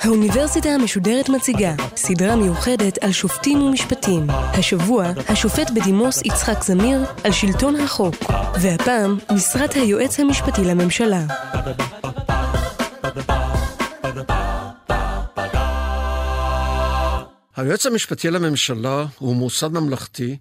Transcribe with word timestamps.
האוניברסיטה 0.00 0.68
המשודרת 0.68 1.28
מציגה 1.28 1.74
סדרה 1.96 2.36
מיוחדת 2.36 2.98
על 2.98 3.12
שופטים 3.12 3.62
ומשפטים. 3.62 4.26
השבוע, 4.30 5.06
השופט 5.28 5.70
בדימוס 5.70 6.22
יצחק 6.24 6.62
זמיר 6.62 7.00
על 7.24 7.32
שלטון 7.32 7.76
החוק, 7.76 8.14
והפעם, 8.60 9.18
משרת 9.34 9.72
היועץ 9.72 10.20
המשפטי 10.20 10.64
לממשלה. 10.64 11.20
היועץ 17.56 17.86
המשפטי 17.86 18.30
לממשלה 18.30 19.06
הוא 19.18 19.36
מוסד 19.36 19.68
ממלכתי 19.68 20.36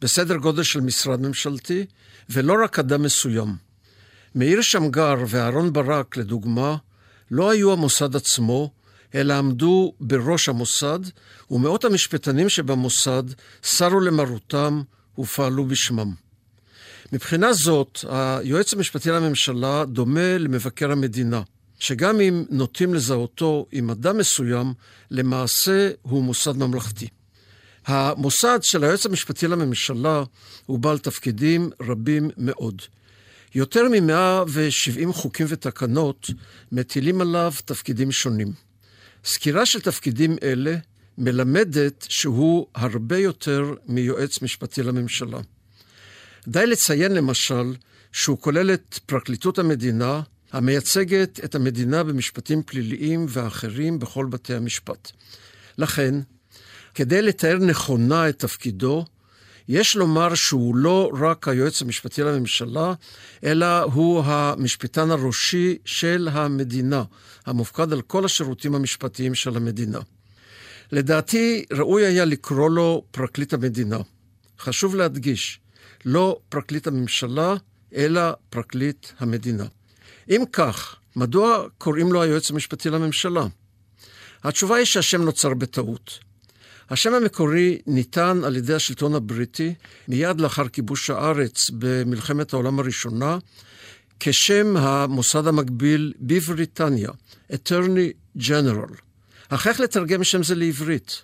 בסדר 0.00 0.36
גודל 0.36 0.62
של 0.62 0.80
משרד 0.80 1.20
ממשלתי, 1.20 1.86
ולא 2.30 2.54
רק 2.64 2.78
אדם 2.78 3.02
מסוים. 3.02 3.56
מאיר 4.34 4.62
שמגר 4.62 5.14
ואהרן 5.28 5.72
ברק, 5.72 6.16
לדוגמה, 6.16 6.76
לא 7.30 7.50
היו 7.50 7.72
המוסד 7.72 8.16
עצמו, 8.16 8.70
אלא 9.14 9.34
עמדו 9.34 9.92
בראש 10.00 10.48
המוסד, 10.48 10.98
ומאות 11.50 11.84
המשפטנים 11.84 12.48
שבמוסד 12.48 13.22
סרו 13.62 14.00
למרותם 14.00 14.82
ופעלו 15.18 15.64
בשמם. 15.64 16.12
מבחינה 17.12 17.52
זאת, 17.52 17.98
היועץ 18.08 18.72
המשפטי 18.72 19.10
לממשלה 19.10 19.84
דומה 19.84 20.38
למבקר 20.38 20.92
המדינה, 20.92 21.42
שגם 21.78 22.20
אם 22.20 22.44
נוטים 22.50 22.94
לזהותו 22.94 23.66
עם 23.72 23.90
אדם 23.90 24.18
מסוים, 24.18 24.74
למעשה 25.10 25.90
הוא 26.02 26.24
מוסד 26.24 26.56
ממלכתי. 26.56 27.08
המוסד 27.86 28.58
של 28.62 28.84
היועץ 28.84 29.06
המשפטי 29.06 29.48
לממשלה 29.48 30.22
הוא 30.66 30.78
בעל 30.78 30.98
תפקידים 30.98 31.70
רבים 31.80 32.30
מאוד. 32.36 32.82
יותר 33.54 33.88
מ-170 33.88 35.12
חוקים 35.12 35.46
ותקנות 35.48 36.30
מטילים 36.72 37.20
עליו 37.20 37.52
תפקידים 37.64 38.12
שונים. 38.12 38.52
סקירה 39.24 39.66
של 39.66 39.80
תפקידים 39.80 40.36
אלה 40.42 40.76
מלמדת 41.18 42.06
שהוא 42.08 42.66
הרבה 42.74 43.18
יותר 43.18 43.74
מיועץ 43.86 44.42
משפטי 44.42 44.82
לממשלה. 44.82 45.38
די 46.48 46.66
לציין 46.66 47.12
למשל 47.12 47.74
שהוא 48.12 48.38
כולל 48.38 48.74
את 48.74 48.98
פרקליטות 49.06 49.58
המדינה, 49.58 50.20
המייצגת 50.52 51.40
את 51.44 51.54
המדינה 51.54 52.04
במשפטים 52.04 52.62
פליליים 52.62 53.26
ואחרים 53.28 53.98
בכל 53.98 54.26
בתי 54.26 54.54
המשפט. 54.54 55.12
לכן, 55.78 56.14
כדי 56.96 57.22
לתאר 57.22 57.58
נכונה 57.58 58.28
את 58.28 58.38
תפקידו, 58.38 59.04
יש 59.68 59.96
לומר 59.96 60.34
שהוא 60.34 60.76
לא 60.76 61.10
רק 61.20 61.48
היועץ 61.48 61.82
המשפטי 61.82 62.22
לממשלה, 62.22 62.94
אלא 63.44 63.82
הוא 63.82 64.22
המשפטן 64.24 65.10
הראשי 65.10 65.78
של 65.84 66.28
המדינה, 66.32 67.02
המופקד 67.46 67.92
על 67.92 68.02
כל 68.02 68.24
השירותים 68.24 68.74
המשפטיים 68.74 69.34
של 69.34 69.56
המדינה. 69.56 70.00
לדעתי, 70.92 71.64
ראוי 71.72 72.06
היה 72.06 72.24
לקרוא 72.24 72.70
לו 72.70 73.04
פרקליט 73.10 73.52
המדינה. 73.52 73.98
חשוב 74.58 74.94
להדגיש, 74.94 75.60
לא 76.04 76.38
פרקליט 76.48 76.86
הממשלה, 76.86 77.54
אלא 77.94 78.22
פרקליט 78.50 79.06
המדינה. 79.18 79.64
אם 80.30 80.42
כך, 80.52 80.96
מדוע 81.16 81.66
קוראים 81.78 82.12
לו 82.12 82.22
היועץ 82.22 82.50
המשפטי 82.50 82.90
לממשלה? 82.90 83.46
התשובה 84.44 84.76
היא 84.76 84.84
שהשם 84.84 85.22
נוצר 85.22 85.54
בטעות. 85.54 86.25
השם 86.90 87.14
המקורי 87.14 87.78
ניתן 87.86 88.40
על 88.44 88.56
ידי 88.56 88.74
השלטון 88.74 89.14
הבריטי 89.14 89.74
מיד 90.08 90.40
לאחר 90.40 90.68
כיבוש 90.68 91.10
הארץ 91.10 91.70
במלחמת 91.70 92.52
העולם 92.52 92.78
הראשונה, 92.78 93.38
כשם 94.20 94.76
המוסד 94.76 95.46
המקביל 95.46 96.12
בבריטניה, 96.20 97.10
Attorney 97.52 98.38
General. 98.38 98.92
אך 99.48 99.66
איך 99.66 99.80
לתרגם 99.80 100.24
שם 100.24 100.42
זה 100.42 100.54
לעברית? 100.54 101.22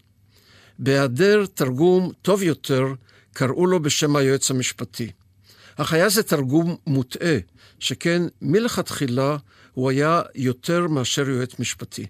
בהיעדר 0.78 1.46
תרגום 1.54 2.12
טוב 2.22 2.42
יותר, 2.42 2.86
קראו 3.32 3.66
לו 3.66 3.82
בשם 3.82 4.16
היועץ 4.16 4.50
המשפטי. 4.50 5.10
אך 5.76 5.92
היה 5.92 6.08
זה 6.08 6.22
תרגום 6.22 6.76
מוטעה, 6.86 7.36
שכן 7.78 8.22
מלכתחילה 8.42 9.36
הוא 9.72 9.90
היה 9.90 10.22
יותר 10.34 10.88
מאשר 10.88 11.28
יועץ 11.28 11.58
משפטי. 11.58 12.06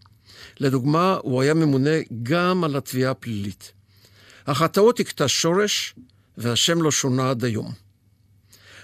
לדוגמה, 0.60 1.18
הוא 1.22 1.42
היה 1.42 1.54
ממונה 1.54 1.90
גם 2.22 2.64
על 2.64 2.76
התביעה 2.76 3.10
הפלילית. 3.10 3.72
אך 4.44 4.62
הטעות 4.62 5.00
הכתה 5.00 5.28
שורש, 5.28 5.94
והשם 6.38 6.82
לא 6.82 6.90
שונה 6.90 7.30
עד 7.30 7.44
היום. 7.44 7.72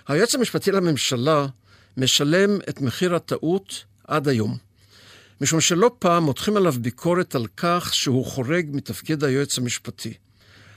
היועץ 0.09 0.35
המשפטי 0.35 0.73
לממשלה 0.73 1.47
משלם 1.97 2.59
את 2.69 2.81
מחיר 2.81 3.15
הטעות 3.15 3.85
עד 4.05 4.29
היום. 4.29 4.57
משום 5.41 5.61
שלא 5.61 5.91
פעם 5.99 6.23
מותחים 6.23 6.57
עליו 6.57 6.73
ביקורת 6.73 7.35
על 7.35 7.47
כך 7.57 7.95
שהוא 7.95 8.27
חורג 8.27 8.67
מתפקיד 8.73 9.25
היועץ 9.25 9.59
המשפטי. 9.59 10.15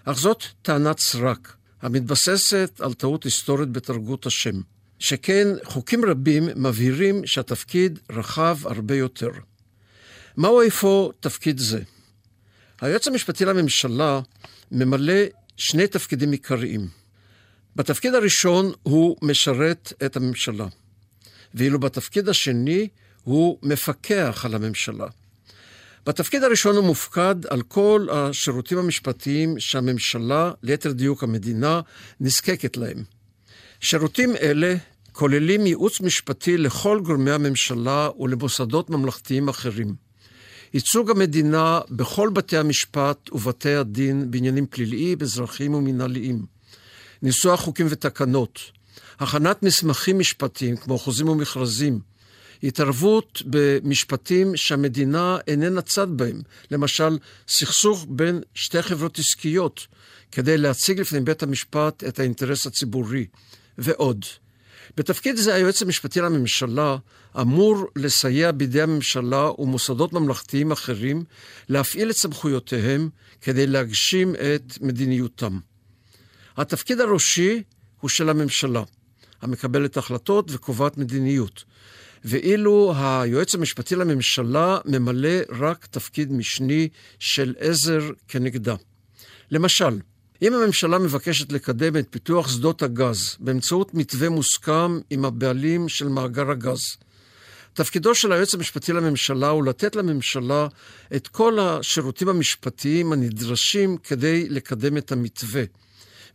אך 0.06 0.18
זאת 0.18 0.44
טענת 0.62 1.00
סרק, 1.00 1.56
המתבססת 1.82 2.72
על 2.80 2.94
טעות 2.94 3.24
היסטורית 3.24 3.70
בתרגות 3.70 4.26
השם. 4.26 4.62
שכן 5.00 5.48
חוקים 5.64 6.06
רבים 6.06 6.50
מבהירים 6.56 7.26
שהתפקיד 7.26 8.00
רחב 8.12 8.58
הרבה 8.64 8.96
יותר. 8.96 9.32
מהו 10.38 10.62
איפה 10.62 11.12
תפקיד 11.20 11.58
זה? 11.58 11.82
היועץ 12.82 13.08
המשפטי 13.08 13.46
לממשלה 13.46 14.20
ממלא 14.72 15.24
שני 15.58 15.88
תפקידים 15.88 16.32
עיקריים. 16.32 16.88
בתפקיד 17.76 18.14
הראשון 18.14 18.72
הוא 18.84 19.18
משרת 19.22 19.94
את 20.06 20.16
הממשלה, 20.16 20.68
ואילו 21.54 21.80
בתפקיד 21.80 22.30
השני 22.30 22.88
הוא 23.24 23.58
מפקח 23.64 24.42
על 24.46 24.56
הממשלה. 24.56 25.08
בתפקיד 26.06 26.44
הראשון 26.44 26.76
הוא 26.76 26.86
מופקד 26.86 27.36
על 27.50 27.62
כל 27.62 28.08
השירותים 28.12 28.78
המשפטיים 28.78 29.60
שהממשלה, 29.60 30.52
ליתר 30.64 30.92
דיוק 30.92 31.24
המדינה, 31.24 31.82
נזקקת 32.20 32.78
להם. 32.78 33.04
שירותים 33.80 34.36
אלה 34.36 34.76
כוללים 35.12 35.66
ייעוץ 35.66 36.02
משפטי 36.02 36.58
לכל 36.58 37.00
גורמי 37.04 37.32
הממשלה 37.32 38.10
ולמוסדות 38.20 38.90
ממלכתיים 38.90 39.50
אחרים. 39.50 40.11
ייצוג 40.74 41.12
המדינה 41.12 41.80
בכל 41.90 42.30
בתי 42.30 42.58
המשפט 42.58 43.30
ובתי 43.32 43.76
הדין 43.76 44.32
בעניינים 44.32 44.66
פליליים, 44.66 45.18
אזרחיים 45.22 45.74
ומנהליים. 45.74 46.46
ניסוח 47.22 47.60
חוקים 47.62 47.88
ותקנות. 47.90 48.60
הכנת 49.20 49.64
מסמכים 49.64 50.20
משפטיים 50.20 50.78
כמו 50.78 50.98
חוזים 50.98 51.30
ומכרזים. 51.30 52.00
התערבות 52.64 53.42
במשפטים 53.46 54.58
שהמדינה 54.58 55.38
איננה 55.48 55.82
צד 55.82 56.08
בהם, 56.10 56.42
למשל 56.72 57.18
סכסוך 57.48 58.06
בין 58.10 58.42
שתי 58.54 58.82
חברות 58.82 59.20
עסקיות, 59.20 59.88
כדי 60.32 60.58
להציג 60.58 61.00
לפני 61.00 61.20
בית 61.20 61.44
המשפט 61.44 62.04
את 62.04 62.20
האינטרס 62.20 62.68
הציבורי, 62.68 63.26
ועוד. 63.78 64.26
בתפקיד 64.98 65.36
זה 65.36 65.54
היועץ 65.54 65.82
המשפטי 65.82 66.22
לממשלה 66.22 66.98
אמור 67.42 67.88
לסייע 67.96 68.52
בידי 68.52 68.82
הממשלה 68.82 69.50
ומוסדות 69.58 70.14
ממלכתיים 70.14 70.72
אחרים 70.72 71.24
להפעיל 71.70 72.10
את 72.10 72.16
סמכויותיהם 72.16 73.10
כדי 73.42 73.68
להגשים 73.68 74.36
את 74.36 74.82
מדיניותם. 74.82 75.60
התפקיד 76.58 77.00
הראשי 77.00 77.64
הוא 78.00 78.10
של 78.10 78.30
הממשלה, 78.30 78.84
המקבלת 79.42 79.98
החלטות 79.98 80.52
וקובעת 80.52 80.98
מדיניות, 80.98 81.64
ואילו 82.26 82.94
היועץ 82.98 83.56
המשפטי 83.56 83.96
לממשלה 83.96 84.78
ממלא 84.86 85.40
רק 85.60 85.86
תפקיד 85.86 86.32
משני 86.32 86.90
של 87.20 87.56
עזר 87.60 88.02
כנגדה. 88.28 88.76
למשל, 89.52 90.00
אם 90.42 90.54
הממשלה 90.54 90.98
מבקשת 91.00 91.52
לקדם 91.52 91.98
את 91.98 92.08
פיתוח 92.10 92.50
שדות 92.50 92.84
הגז 92.84 93.36
באמצעות 93.40 93.94
מתווה 93.94 94.30
מוסכם 94.30 95.00
עם 95.10 95.26
הבעלים 95.26 95.90
של 95.90 96.08
מאגר 96.08 96.52
הגז, 96.52 96.80
תפקידו 97.74 98.16
של 98.16 98.32
היועץ 98.32 98.54
המשפטי 98.54 98.94
לממשלה 98.94 99.50
הוא 99.50 99.66
לתת 99.66 99.96
לממשלה 99.96 100.68
את 101.16 101.28
כל 101.28 101.60
השירותים 101.60 102.30
המשפטיים 102.30 103.14
הנדרשים 103.14 103.98
כדי 103.98 104.50
לקדם 104.50 104.98
את 104.98 105.12
המתווה. 105.12 105.64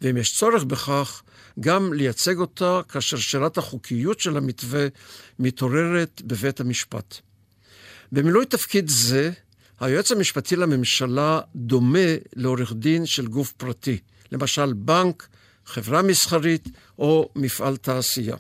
ואם 0.03 0.17
יש 0.17 0.37
צורך 0.37 0.65
בכך, 0.65 1.23
גם 1.61 1.93
לייצג 1.93 2.39
אותה 2.39 2.81
כאשר 2.89 3.17
שאלת 3.17 3.59
החוקיות 3.59 4.21
של 4.21 4.37
המתווה 4.37 4.87
מתעוררת 5.39 6.23
בבית 6.25 6.61
המשפט. 6.61 7.17
במילוי 8.13 8.47
תפקיד 8.47 8.89
זה, 8.89 9.31
היועץ 9.81 10.13
המשפטי 10.13 10.57
לממשלה 10.57 11.41
דומה 11.57 12.09
לעורך 12.37 12.73
דין 12.73 13.07
של 13.07 13.27
גוף 13.27 13.53
פרטי, 13.53 13.99
למשל 14.33 14.73
בנק, 14.73 15.29
חברה 15.67 16.03
מסחרית 16.03 16.69
או 16.99 17.31
מפעל 17.37 17.77
תעשייה. 17.77 18.37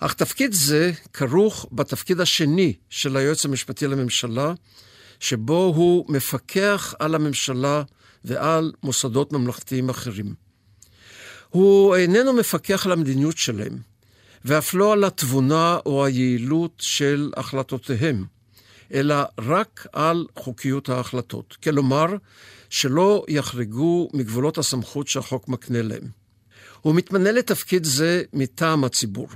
אך 0.00 0.14
תפקיד 0.14 0.52
זה 0.52 0.92
כרוך 1.12 1.66
בתפקיד 1.72 2.20
השני 2.20 2.72
של 2.90 3.16
היועץ 3.16 3.44
המשפטי 3.44 3.86
לממשלה, 3.86 4.52
שבו 5.20 5.72
הוא 5.76 6.12
מפקח 6.12 6.94
על 6.98 7.14
הממשלה 7.14 7.82
ועל 8.24 8.72
מוסדות 8.82 9.32
ממלכתיים 9.32 9.88
אחרים. 9.88 10.34
הוא 11.48 11.96
איננו 11.96 12.32
מפקח 12.32 12.86
על 12.86 12.92
המדיניות 12.92 13.38
שלהם, 13.38 13.78
ואף 14.44 14.74
לא 14.74 14.92
על 14.92 15.04
התבונה 15.04 15.78
או 15.86 16.04
היעילות 16.04 16.72
של 16.78 17.32
החלטותיהם, 17.36 18.24
אלא 18.94 19.16
רק 19.38 19.86
על 19.92 20.26
חוקיות 20.36 20.88
ההחלטות. 20.88 21.56
כלומר, 21.62 22.06
שלא 22.70 23.24
יחרגו 23.28 24.08
מגבולות 24.12 24.58
הסמכות 24.58 25.08
שהחוק 25.08 25.48
מקנה 25.48 25.82
להם. 25.82 26.08
הוא 26.80 26.94
מתמנה 26.94 27.32
לתפקיד 27.32 27.84
זה 27.84 28.22
מטעם 28.32 28.84
הציבור, 28.84 29.28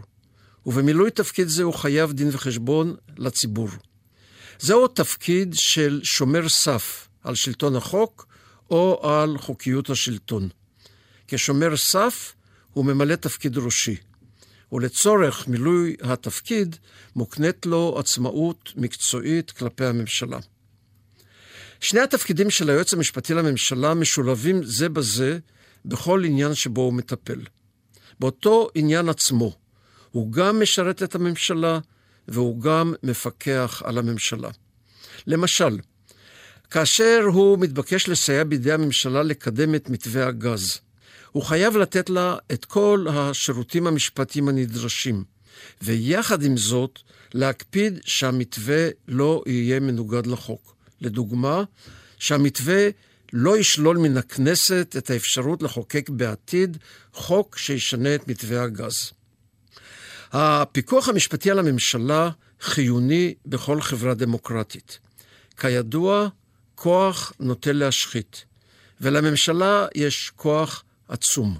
ובמילוי 0.66 1.10
תפקיד 1.10 1.48
זה 1.48 1.62
הוא 1.62 1.74
חייב 1.74 2.12
דין 2.12 2.28
וחשבון 2.32 2.96
לציבור. 3.18 3.68
זהו 4.58 4.88
תפקיד 4.88 5.54
של 5.54 6.00
שומר 6.02 6.48
סף 6.48 7.08
על 7.24 7.34
שלטון 7.34 7.76
החוק 7.76 8.26
או 8.70 9.10
על 9.10 9.38
חוקיות 9.38 9.90
השלטון. 9.90 10.48
כשומר 11.28 11.76
סף 11.76 12.34
הוא 12.72 12.84
ממלא 12.84 13.14
תפקיד 13.14 13.58
ראשי, 13.58 13.96
ולצורך 14.72 15.48
מילוי 15.48 15.96
התפקיד 16.02 16.76
מוקנית 17.16 17.66
לו 17.66 17.96
עצמאות 17.98 18.72
מקצועית 18.76 19.50
כלפי 19.50 19.84
הממשלה. 19.84 20.38
שני 21.80 22.00
התפקידים 22.00 22.50
של 22.50 22.70
היועץ 22.70 22.92
המשפטי 22.94 23.34
לממשלה 23.34 23.94
משולבים 23.94 24.64
זה 24.64 24.88
בזה 24.88 25.38
בכל 25.84 26.22
עניין 26.24 26.54
שבו 26.54 26.80
הוא 26.80 26.92
מטפל. 26.92 27.40
באותו 28.20 28.68
עניין 28.74 29.08
עצמו, 29.08 29.56
הוא 30.10 30.32
גם 30.32 30.60
משרת 30.60 31.02
את 31.02 31.14
הממשלה 31.14 31.78
והוא 32.28 32.60
גם 32.60 32.94
מפקח 33.02 33.82
על 33.84 33.98
הממשלה. 33.98 34.50
למשל, 35.26 35.78
כאשר 36.70 37.20
הוא 37.32 37.58
מתבקש 37.58 38.08
לסייע 38.08 38.44
בידי 38.44 38.72
הממשלה 38.72 39.22
לקדם 39.22 39.74
את 39.74 39.90
מתווה 39.90 40.26
הגז, 40.26 40.80
הוא 41.32 41.42
חייב 41.42 41.76
לתת 41.76 42.10
לה 42.10 42.36
את 42.52 42.64
כל 42.64 43.06
השירותים 43.10 43.86
המשפטיים 43.86 44.48
הנדרשים, 44.48 45.24
ויחד 45.82 46.42
עם 46.42 46.56
זאת, 46.56 46.98
להקפיד 47.34 47.98
שהמתווה 48.04 48.88
לא 49.08 49.42
יהיה 49.46 49.80
מנוגד 49.80 50.26
לחוק. 50.26 50.74
לדוגמה, 51.00 51.62
שהמתווה 52.18 52.88
לא 53.32 53.58
ישלול 53.58 53.96
מן 53.96 54.16
הכנסת 54.16 54.94
את 54.98 55.10
האפשרות 55.10 55.62
לחוקק 55.62 56.08
בעתיד 56.10 56.76
חוק 57.12 57.58
שישנה 57.58 58.14
את 58.14 58.28
מתווה 58.28 58.62
הגז. 58.62 59.12
הפיקוח 60.32 61.08
המשפטי 61.08 61.50
על 61.50 61.58
הממשלה 61.58 62.30
חיוני 62.60 63.34
בכל 63.46 63.80
חברה 63.80 64.14
דמוקרטית. 64.14 64.98
כידוע, 65.56 66.28
כוח 66.74 67.32
נוטה 67.40 67.72
להשחית, 67.72 68.44
ולממשלה 69.00 69.86
יש 69.94 70.32
כוח 70.36 70.84
עצום. 71.08 71.58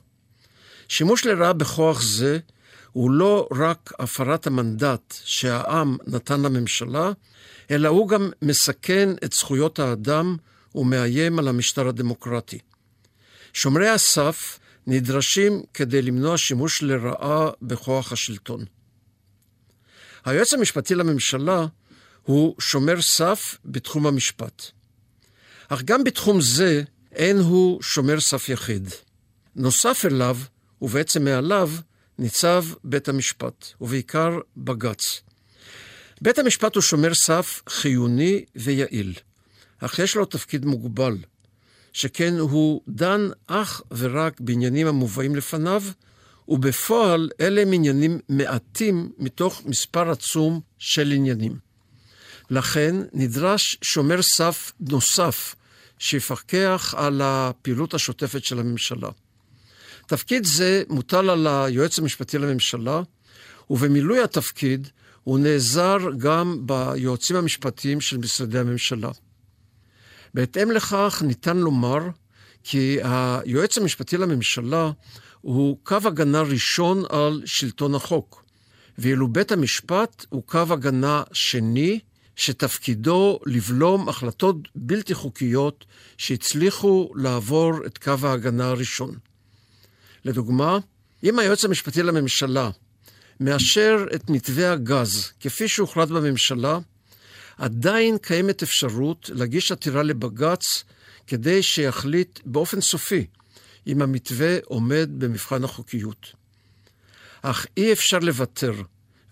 שימוש 0.89 1.27
לרעה 1.27 1.53
בכוח 1.53 2.03
זה 2.03 2.39
הוא 2.93 3.11
לא 3.11 3.49
רק 3.57 3.93
הפרת 3.99 4.47
המנדט 4.47 5.15
שהעם 5.25 5.97
נתן 6.07 6.41
לממשלה, 6.43 7.13
אלא 7.71 7.89
הוא 7.89 8.09
גם 8.09 8.31
מסכן 8.43 9.09
את 9.25 9.33
זכויות 9.33 9.79
האדם 9.79 10.37
ומאיים 10.75 11.39
על 11.39 11.49
המשטר 11.49 11.89
הדמוקרטי. 11.89 12.59
שומרי 13.53 13.89
הסף 13.89 14.59
נדרשים 14.87 15.63
כדי 15.75 16.03
למנוע 16.03 16.39
שימוש 16.39 16.83
לרעה 16.83 17.51
בכוח 17.63 18.13
השלטון. 18.13 18.65
היועץ 20.25 20.53
המשפטי 20.53 20.95
לממשלה 20.95 21.67
הוא 22.23 22.55
שומר 22.61 23.03
סף 23.03 23.59
בתחום 23.65 24.07
המשפט. 24.07 24.63
אך 25.69 25.83
גם 25.83 26.05
בתחום 26.05 26.41
זה 26.41 26.83
אין 27.13 27.39
הוא 27.39 27.83
שומר 27.83 28.21
סף 28.21 28.49
יחיד. 28.49 28.89
נוסף 29.59 30.05
אליו, 30.05 30.37
ובעצם 30.83 31.25
מעליו, 31.25 31.71
ניצב 32.19 32.65
בית 32.85 33.09
המשפט, 33.09 33.67
ובעיקר 33.81 34.39
בג"ץ. 34.57 35.21
בית 36.21 36.39
המשפט 36.39 36.75
הוא 36.75 36.83
שומר 36.83 37.15
סף 37.15 37.63
חיוני 37.69 38.45
ויעיל, 38.57 39.15
אך 39.79 39.99
יש 39.99 40.17
לו 40.17 40.25
תפקיד 40.25 40.65
מוגבל, 40.65 41.17
שכן 41.93 42.35
הוא 42.39 42.81
דן 42.89 43.29
אך 43.47 43.83
ורק 43.91 44.41
בעניינים 44.41 44.87
המובאים 44.87 45.37
לפניו, 45.37 45.83
ובפועל 46.49 47.31
אלה 47.41 47.63
הם 47.63 47.73
עניינים 47.73 48.19
מעטים 48.29 49.13
מתוך 49.19 49.63
מספר 49.65 50.11
עצום 50.11 50.61
של 50.79 51.13
עניינים. 51.13 51.57
לכן 52.51 52.97
נדרש 53.13 53.79
שומר 53.83 54.23
סף 54.23 54.73
נוסף 54.81 55.55
שיפקח 55.99 56.95
על 56.97 57.21
הפעילות 57.25 57.95
השוטפת 57.95 58.45
של 58.45 58.59
הממשלה. 58.59 59.09
תפקיד 60.09 60.45
זה 60.45 60.83
מוטל 60.89 61.31
על 61.31 61.47
היועץ 61.47 61.99
המשפטי 61.99 62.39
לממשלה, 62.39 63.03
ובמילוי 63.71 64.23
התפקיד 64.23 64.89
הוא 65.25 65.39
נעזר 65.39 65.99
גם 66.19 66.67
ביועצים 66.67 67.37
המשפטיים 67.37 68.01
של 68.01 68.19
משרדי 68.19 68.59
הממשלה. 68.59 69.11
בהתאם 70.35 70.71
לכך 70.71 71.23
ניתן 71.27 71.57
לומר 71.57 71.99
כי 72.65 72.99
היועץ 73.03 73.79
המשפטי 73.79 74.17
לממשלה 74.17 74.91
הוא 75.41 75.79
קו 75.83 75.97
הגנה 76.05 76.43
ראשון 76.43 77.03
על 77.09 77.43
שלטון 77.45 77.95
החוק, 77.95 78.45
ואילו 78.99 79.29
בית 79.29 79.53
המשפט 79.53 80.27
הוא 80.29 80.43
קו 80.47 80.65
הגנה 80.71 81.23
שני, 81.33 82.01
שתפקידו 82.37 83.41
לבלום 83.47 84.09
החלטות 84.09 84.57
בלתי 84.75 85.15
חוקיות 85.15 85.85
שהצליחו 86.19 87.11
לעבור 87.15 87.87
את 87.87 87.99
קו 87.99 88.15
ההגנה 88.23 88.69
הראשון. 88.69 89.28
לדוגמה, 90.25 90.79
אם 91.25 91.39
היועץ 91.39 91.65
המשפטי 91.65 92.03
לממשלה 92.03 92.71
מאשר 93.41 94.07
את 94.15 94.31
מתווה 94.31 94.73
הגז 94.73 95.33
כפי 95.41 95.69
שהוחלט 95.69 96.09
בממשלה, 96.09 96.79
עדיין 97.59 98.19
קיימת 98.19 98.63
אפשרות 98.63 99.31
להגיש 99.35 99.73
עתירה 99.73 100.03
לבג"ץ 100.03 100.85
כדי 101.27 101.63
שיחליט 101.63 102.41
באופן 102.45 102.81
סופי 102.81 103.27
אם 103.87 104.03
המתווה 104.03 104.57
עומד 104.65 105.09
במבחן 105.19 105.65
החוקיות. 105.65 106.33
אך 107.43 107.67
אי 107.77 107.93
אפשר 107.93 108.19
לוותר, 108.19 108.73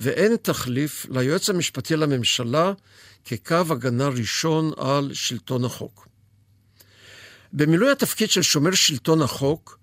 ואין 0.00 0.36
תחליף 0.36 1.06
ליועץ 1.10 1.50
המשפטי 1.50 1.96
לממשלה 1.96 2.72
כקו 3.24 3.54
הגנה 3.70 4.08
ראשון 4.08 4.70
על 4.76 5.10
שלטון 5.14 5.64
החוק. 5.64 6.08
במילוי 7.52 7.90
התפקיד 7.90 8.30
של 8.30 8.42
שומר 8.42 8.70
שלטון 8.74 9.22
החוק, 9.22 9.78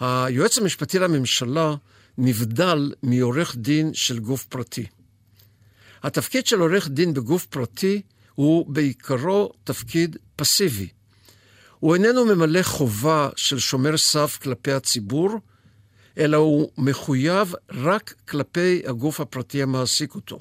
היועץ 0.00 0.58
המשפטי 0.58 0.98
לממשלה 0.98 1.74
נבדל 2.18 2.92
מעורך 3.02 3.56
דין 3.56 3.90
של 3.94 4.18
גוף 4.18 4.44
פרטי. 4.44 4.86
התפקיד 6.02 6.46
של 6.46 6.60
עורך 6.60 6.88
דין 6.88 7.14
בגוף 7.14 7.46
פרטי 7.46 8.02
הוא 8.34 8.66
בעיקרו 8.74 9.52
תפקיד 9.64 10.16
פסיבי. 10.36 10.88
הוא 11.78 11.94
איננו 11.94 12.24
ממלא 12.24 12.62
חובה 12.62 13.28
של 13.36 13.58
שומר 13.58 13.96
סף 13.96 14.38
כלפי 14.42 14.72
הציבור, 14.72 15.30
אלא 16.18 16.36
הוא 16.36 16.70
מחויב 16.78 17.54
רק 17.70 18.14
כלפי 18.28 18.82
הגוף 18.86 19.20
הפרטי 19.20 19.62
המעסיק 19.62 20.14
אותו. 20.14 20.38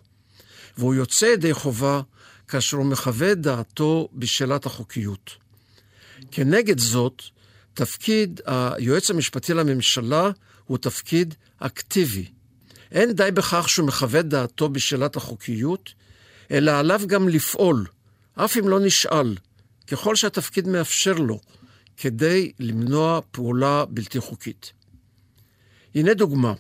והוא 0.77 0.96
יוצא 0.96 1.25
ידי 1.25 1.53
חובה 1.53 2.01
כאשר 2.48 2.77
הוא 2.77 2.86
מחווה 2.86 3.36
דעתו 3.36 4.10
בשאלת 4.13 4.65
החוקיות. 4.65 5.32
כנגד 6.32 6.80
זאת, 6.80 7.24
תפקיד 7.75 8.41
היועץ 8.46 9.10
המשפטי 9.10 9.53
לממשלה 9.53 10.32
הוא 10.65 10.77
תפקיד 10.77 11.36
אקטיבי. 11.60 12.25
אין 12.91 13.12
די 13.12 13.32
בכך 13.34 13.70
שהוא 13.70 13.88
מחווה 13.88 14.22
דעתו 14.22 14.70
בשאלת 14.70 15.15
החוקיות, 15.15 15.89
אלא 16.51 16.72
עליו 16.72 17.01
גם 17.08 17.29
לפעול, 17.29 17.86
אף 18.36 18.58
אם 18.58 18.67
לא 18.67 18.79
נשאל, 18.79 19.36
ככל 19.88 20.15
שהתפקיד 20.15 20.67
מאפשר 20.67 21.13
לו, 21.13 21.39
כדי 21.98 22.51
למנוע 22.60 23.20
פעולה 23.32 23.86
בלתי 23.86 24.20
חוקית. 24.20 24.72
הנה 25.96 26.13
דוגמה. 26.13 26.53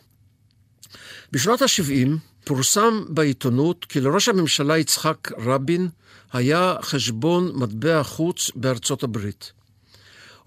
בשנות 1.31 1.61
ה-70 1.61 2.09
פורסם 2.43 3.03
בעיתונות 3.09 3.85
כי 3.85 3.99
לראש 3.99 4.27
הממשלה 4.29 4.77
יצחק 4.77 5.31
רבין 5.37 5.89
היה 6.33 6.75
חשבון 6.81 7.51
מטבע 7.55 8.03
חוץ 8.03 8.51
בארצות 8.55 9.03
הברית. 9.03 9.51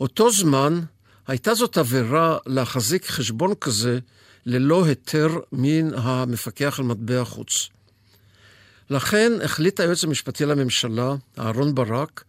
אותו 0.00 0.30
זמן 0.30 0.80
הייתה 1.26 1.54
זאת 1.54 1.76
עבירה 1.76 2.38
להחזיק 2.46 3.06
חשבון 3.06 3.54
כזה 3.60 3.98
ללא 4.46 4.84
היתר 4.84 5.28
מן 5.52 5.94
המפקח 5.94 6.78
על 6.78 6.84
מטבע 6.84 7.24
חוץ. 7.24 7.68
לכן 8.90 9.32
החליט 9.44 9.80
היועץ 9.80 10.04
המשפטי 10.04 10.46
לממשלה, 10.46 11.14
אהרן 11.38 11.74
ברק, 11.74 12.24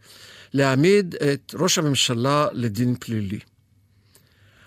להעמיד 0.53 1.15
את 1.15 1.55
ראש 1.59 1.77
הממשלה 1.77 2.47
לדין 2.53 2.95
פלילי. 2.99 3.39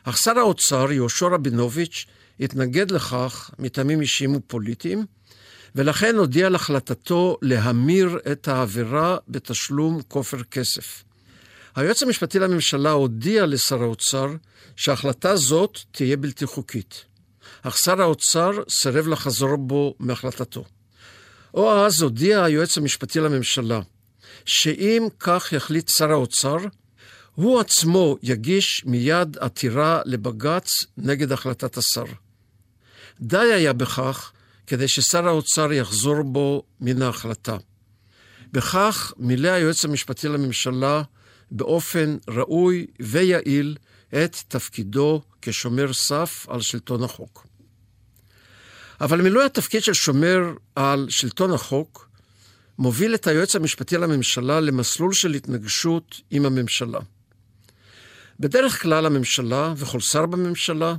אך 0.05 0.19
שר 0.19 0.39
האוצר, 0.39 0.93
יהושע 0.93 1.27
רבינוביץ', 1.27 2.07
התנגד 2.41 2.91
לכך 2.91 3.51
מטעמים 3.59 4.01
אישיים 4.01 4.37
ופוליטיים, 4.37 5.07
ולכן 5.75 6.17
הודיע 6.17 6.47
על 6.47 6.55
החלטתו 6.55 7.39
להמיר 7.43 8.19
את 8.33 8.49
העבירה 8.49 9.17
בתשלום 9.29 10.03
כופר 10.09 10.43
כסף. 10.43 11.05
היועץ 11.76 12.02
המשפטי 12.02 12.38
לממשלה 12.38 12.91
הודיע 12.91 13.47
לשר 13.47 13.83
האוצר 13.83 14.26
שהחלטה 14.76 15.37
זאת 15.37 15.79
תהיה 15.91 16.17
בלתי 16.17 16.47
חוקית. 16.47 17.05
אך 17.62 17.76
שר 17.85 18.00
האוצר 18.02 18.50
סירב 18.69 19.09
לחזור 19.09 19.57
בו 19.57 19.95
מהחלטתו. 19.99 20.64
או 21.55 21.85
אז 21.87 22.02
הודיע 22.02 22.45
היועץ 22.45 22.79
המשפטי 22.79 23.21
לממשלה 23.21 23.81
שאם 24.45 25.07
כך 25.19 25.52
יחליט 25.52 25.88
שר 25.88 26.11
האוצר, 26.11 26.57
הוא 27.35 27.61
עצמו 27.61 28.17
יגיש 28.23 28.83
מיד 28.85 29.38
עתירה 29.41 30.00
לבג"ץ 30.05 30.69
נגד 30.97 31.33
החלטת 31.33 31.76
השר. 31.76 32.05
די 33.21 33.52
היה 33.52 33.73
בכך 33.73 34.33
כדי 34.67 34.88
ששר 34.88 35.29
האוצר 35.29 35.73
יחזור 35.73 36.23
בו 36.23 36.62
מן 36.81 37.02
ההחלטה. 37.02 37.57
בכך 38.52 39.12
מילא 39.17 39.49
היועץ 39.49 39.85
המשפטי 39.85 40.29
לממשלה 40.29 41.02
באופן 41.53 42.17
ראוי 42.29 42.87
ויעיל 43.01 43.77
את 44.09 44.37
תפקידו 44.49 45.23
כשומר 45.43 45.93
סף 45.93 46.47
על 46.49 46.61
שלטון 46.61 47.03
החוק. 47.03 47.47
אבל 49.01 49.23
מילוי 49.23 49.45
התפקיד 49.45 49.83
של 49.83 49.93
שומר 49.93 50.41
על 50.77 51.07
שלטון 51.09 51.53
החוק 51.53 52.09
מוביל 52.79 53.15
את 53.15 53.27
היועץ 53.27 53.57
המשפטי 53.57 53.97
לממשלה 53.97 54.61
למסלול 54.61 55.13
של 55.13 55.35
התנגשות 55.35 56.21
עם 56.31 56.47
הממשלה. 56.47 57.01
בדרך 58.41 58.83
כלל 58.83 59.07
הממשלה 59.07 59.75
וכל 59.77 60.01
שר 60.01 60.27
בממשלה 60.27 60.95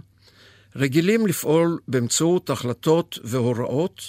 רגילים 0.76 1.28
לפעול 1.28 1.80
באמצעות 1.88 2.50
החלטות 2.50 3.20
והוראות, 3.24 4.02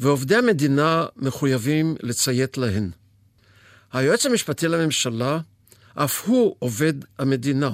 ועובדי 0.00 0.36
המדינה 0.36 1.06
מחויבים 1.16 1.96
לציית 2.02 2.58
להן. 2.58 2.90
היועץ 3.92 4.26
המשפטי 4.26 4.68
לממשלה 4.68 5.38
אף 5.94 6.24
הוא 6.24 6.56
עובד 6.58 6.94
המדינה. 7.18 7.70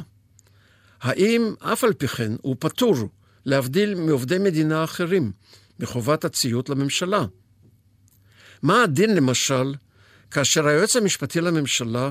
האם 1.00 1.54
אף 1.60 1.84
על 1.84 1.92
פי 1.92 2.08
כן 2.08 2.32
הוא 2.42 2.56
פטור, 2.58 2.94
להבדיל 3.44 3.94
מעובדי 3.94 4.38
מדינה 4.38 4.84
אחרים, 4.84 5.32
מחובת 5.80 6.24
הציות 6.24 6.68
לממשלה? 6.68 7.24
מה 8.62 8.82
הדין, 8.82 9.14
למשל, 9.14 9.74
כאשר 10.30 10.66
היועץ 10.66 10.96
המשפטי 10.96 11.40
לממשלה 11.40 12.10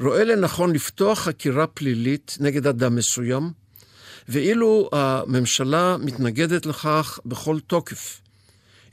רואה 0.00 0.24
לנכון 0.24 0.72
לפתוח 0.72 1.18
חקירה 1.18 1.66
פלילית 1.66 2.36
נגד 2.40 2.66
אדם 2.66 2.96
מסוים, 2.96 3.50
ואילו 4.28 4.90
הממשלה 4.92 5.96
מתנגדת 6.00 6.66
לכך 6.66 7.18
בכל 7.26 7.60
תוקף. 7.60 8.20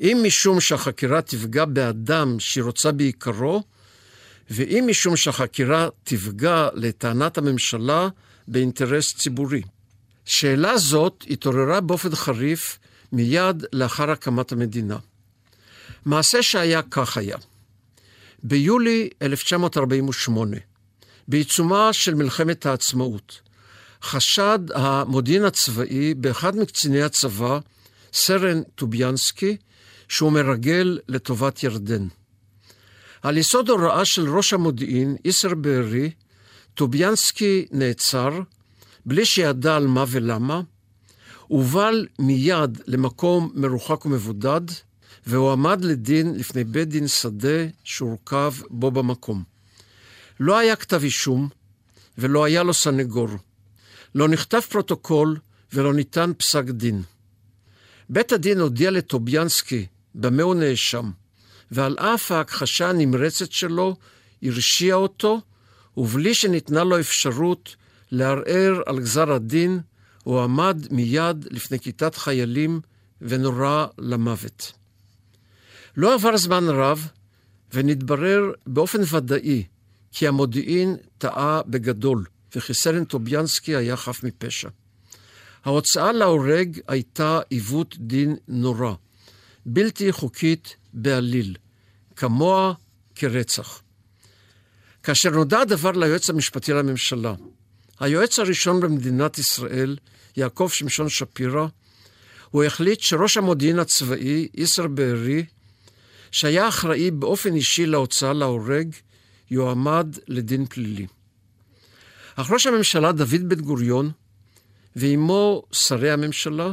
אם 0.02 0.22
משום 0.24 0.62
שהחקירה 0.62 1.22
תפגע 1.22 1.66
באדם 1.66 2.40
שהיא 2.40 2.64
רוצה 2.64 2.92
בעיקרו, 2.92 3.64
ואם 4.50 4.86
משום 4.88 5.16
שהחקירה 5.18 5.88
תפגע, 6.04 6.70
לטענת 6.74 7.38
הממשלה, 7.38 8.10
באינטרס 8.48 9.14
ציבורי. 9.18 9.62
שאלה 10.26 10.78
זאת 10.78 11.26
התעוררה 11.30 11.82
באופן 11.82 12.16
חריף 12.16 12.80
מיד 13.12 13.66
לאחר 13.74 14.12
הקמת 14.12 14.52
המדינה. 14.52 14.98
מעשה 16.06 16.44
שהיה 16.44 16.82
כך 16.82 17.18
היה. 17.18 17.38
ביולי 18.44 19.10
1948, 19.22 20.58
בעיצומה 21.28 21.94
של 21.94 22.16
מלחמת 22.16 22.66
העצמאות, 22.66 23.42
חשד 24.04 24.60
המודיעין 24.74 25.46
הצבאי 25.46 26.14
באחד 26.14 26.56
מקציני 26.56 27.02
הצבא, 27.02 27.60
סרן 28.14 28.62
טוביאנסקי, 28.76 29.58
שהוא 30.10 30.32
מרגל 30.32 31.00
לטובת 31.08 31.64
ירדן. 31.64 32.08
על 33.26 33.38
יסוד 33.38 33.70
הוראה 33.70 34.06
של 34.06 34.30
ראש 34.30 34.54
המודיעין, 34.54 35.16
איסר 35.26 35.56
בארי, 35.56 36.12
טוביאנסקי 36.74 37.66
נעצר, 37.72 38.30
בלי 39.06 39.26
שידע 39.26 39.76
על 39.76 39.88
מה 39.88 40.06
ולמה, 40.08 40.62
הובל 41.48 42.08
מיד 42.20 42.82
למקום 42.88 43.52
מרוחק 43.56 44.06
ומבודד, 44.06 44.62
והועמד 45.28 45.86
לדין 45.86 46.36
לפני 46.36 46.64
בית 46.64 46.88
דין 46.90 47.08
שדה 47.08 47.66
שהורכב 47.84 48.54
בו 48.70 48.92
במקום. 48.92 49.44
לא 50.40 50.58
היה 50.58 50.76
כתב 50.76 51.04
אישום 51.04 51.50
ולא 52.18 52.44
היה 52.44 52.64
לו 52.64 52.74
סנגור. 52.74 53.30
לא 54.16 54.28
נכתב 54.28 54.60
פרוטוקול 54.60 55.38
ולא 55.74 55.94
ניתן 55.94 56.32
פסק 56.38 56.64
דין. 56.64 57.02
בית 58.10 58.32
הדין 58.32 58.60
הודיע 58.60 58.92
לטוביאנסקי 58.92 59.86
במה 60.16 60.44
הוא 60.44 60.56
נאשם, 60.56 61.12
ועל 61.72 61.96
אף 62.00 62.32
ההכחשה 62.32 62.90
הנמרצת 62.90 63.52
שלו, 63.52 63.96
הרשיע 64.44 64.96
אותו, 64.96 65.42
ובלי 65.98 66.34
שניתנה 66.34 66.84
לו 66.84 67.00
אפשרות 67.00 67.76
לערער 68.12 68.82
על 68.86 69.00
גזר 69.00 69.32
הדין, 69.32 69.80
הוא 70.24 70.42
עמד 70.42 70.88
מיד 70.92 71.48
לפני 71.52 71.80
כיתת 71.80 72.16
חיילים 72.16 72.82
ונורה 73.22 73.88
למוות. 73.98 74.72
לא 75.98 76.14
עבר 76.14 76.38
זמן 76.38 76.64
רב, 76.68 77.08
ונתברר 77.74 78.52
באופן 78.68 79.02
ודאי 79.12 79.64
כי 80.12 80.28
המודיעין 80.28 80.96
טעה 81.18 81.62
בגדול, 81.68 82.26
וכי 82.56 82.74
סרן 82.74 83.04
טוביאנסקי 83.04 83.76
היה 83.76 83.98
חף 83.98 84.24
מפשע. 84.24 84.70
ההוצאה 85.66 86.12
להורג 86.12 86.80
הייתה 86.88 87.40
עיוות 87.50 87.96
דין 88.00 88.36
נורא, 88.48 88.94
בלתי 89.66 90.12
חוקית 90.12 90.76
בעליל, 90.94 91.56
כמוה 92.16 92.74
כרצח. 93.16 93.82
כאשר 95.04 95.30
נודע 95.30 95.60
הדבר 95.60 95.92
ליועץ 95.92 96.30
המשפטי 96.30 96.74
לממשלה, 96.74 97.34
היועץ 98.00 98.40
הראשון 98.40 98.80
במדינת 98.80 99.38
ישראל, 99.38 99.98
יעקב 100.38 100.70
שמשון 100.74 101.10
שפירא, 101.10 101.68
הוא 102.50 102.64
החליט 102.64 103.00
שראש 103.00 103.38
המודיעין 103.38 103.80
הצבאי, 103.80 104.48
איסר 104.58 104.88
בארי, 104.88 105.46
שהיה 106.32 106.68
אחראי 106.68 107.12
באופן 107.12 107.56
אישי 107.56 107.86
להוצאה 107.86 108.34
להורג, 108.34 108.96
יועמד 109.52 110.16
לדין 110.28 110.66
פלילי. 110.66 111.08
אך 112.36 112.52
ראש 112.52 112.68
הממשלה 112.68 113.12
דוד 113.12 113.42
בן 113.50 113.62
גוריון 113.62 114.12
ועמו 114.96 115.64
שרי 115.72 116.12
הממשלה 116.12 116.72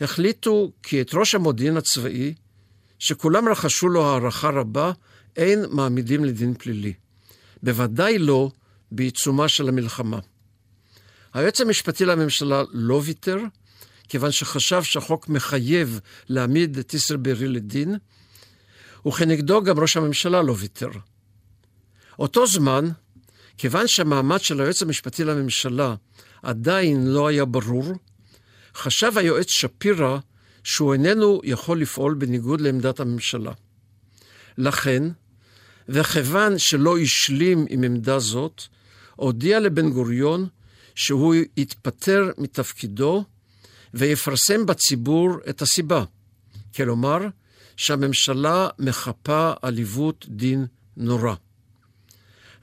החליטו 0.00 0.72
כי 0.82 1.00
את 1.00 1.14
ראש 1.14 1.34
המודיעין 1.34 1.76
הצבאי, 1.76 2.34
שכולם 2.98 3.48
רחשו 3.48 3.88
לו 3.88 4.04
הערכה 4.06 4.50
רבה, 4.50 4.92
אין 5.36 5.64
מעמידים 5.70 6.24
לדין 6.24 6.54
פלילי. 6.54 6.92
בוודאי 7.62 8.18
לא 8.18 8.50
בעיצומה 8.92 9.48
של 9.48 9.68
המלחמה. 9.68 10.18
היועץ 11.34 11.60
המשפטי 11.60 12.04
לממשלה 12.04 12.62
לא 12.72 13.00
ויתר, 13.04 13.38
כיוון 14.08 14.30
שחשב 14.30 14.82
שהחוק 14.82 15.28
מחייב 15.28 16.00
להעמיד 16.28 16.78
את 16.78 16.94
איסרברי 16.94 17.48
לדין, 17.48 17.96
וכנגדו 19.06 19.62
גם 19.62 19.78
ראש 19.78 19.96
הממשלה 19.96 20.42
לא 20.42 20.54
ויתר. 20.58 20.90
אותו 22.18 22.46
זמן, 22.46 22.88
כיוון 23.58 23.88
שהמעמד 23.88 24.40
של 24.40 24.60
היועץ 24.60 24.82
המשפטי 24.82 25.24
לממשלה 25.24 25.94
עדיין 26.42 27.06
לא 27.06 27.26
היה 27.28 27.44
ברור, 27.44 27.84
חשב 28.76 29.18
היועץ 29.18 29.50
שפירא 29.50 30.18
שהוא 30.64 30.92
איננו 30.92 31.40
יכול 31.44 31.80
לפעול 31.80 32.14
בניגוד 32.14 32.60
לעמדת 32.60 33.00
הממשלה. 33.00 33.52
לכן, 34.58 35.02
וכיוון 35.88 36.58
שלא 36.58 36.98
השלים 36.98 37.66
עם 37.68 37.84
עמדה 37.84 38.18
זאת, 38.18 38.62
הודיע 39.16 39.60
לבן 39.60 39.90
גוריון 39.90 40.48
שהוא 40.94 41.34
יתפטר 41.56 42.30
מתפקידו 42.38 43.24
ויפרסם 43.94 44.66
בציבור 44.66 45.30
את 45.48 45.62
הסיבה. 45.62 46.04
כלומר, 46.76 47.18
שהממשלה 47.76 48.68
מחפה 48.78 49.52
על 49.62 49.76
עיוות 49.76 50.26
דין 50.28 50.66
נורא. 50.96 51.34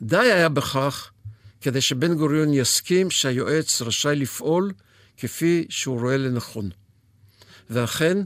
די 0.01 0.17
היה 0.17 0.49
בכך 0.49 1.11
כדי 1.61 1.81
שבן 1.81 2.13
גוריון 2.15 2.53
יסכים 2.53 3.11
שהיועץ 3.11 3.81
רשאי 3.81 4.15
לפעול 4.15 4.71
כפי 5.21 5.65
שהוא 5.69 5.99
רואה 5.99 6.17
לנכון. 6.17 6.69
ואכן, 7.69 8.17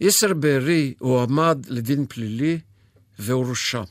איסר 0.00 0.34
בארי 0.34 0.94
הועמד 0.98 1.66
לדין 1.68 2.06
פלילי 2.06 2.58
והורשע. 3.18 3.82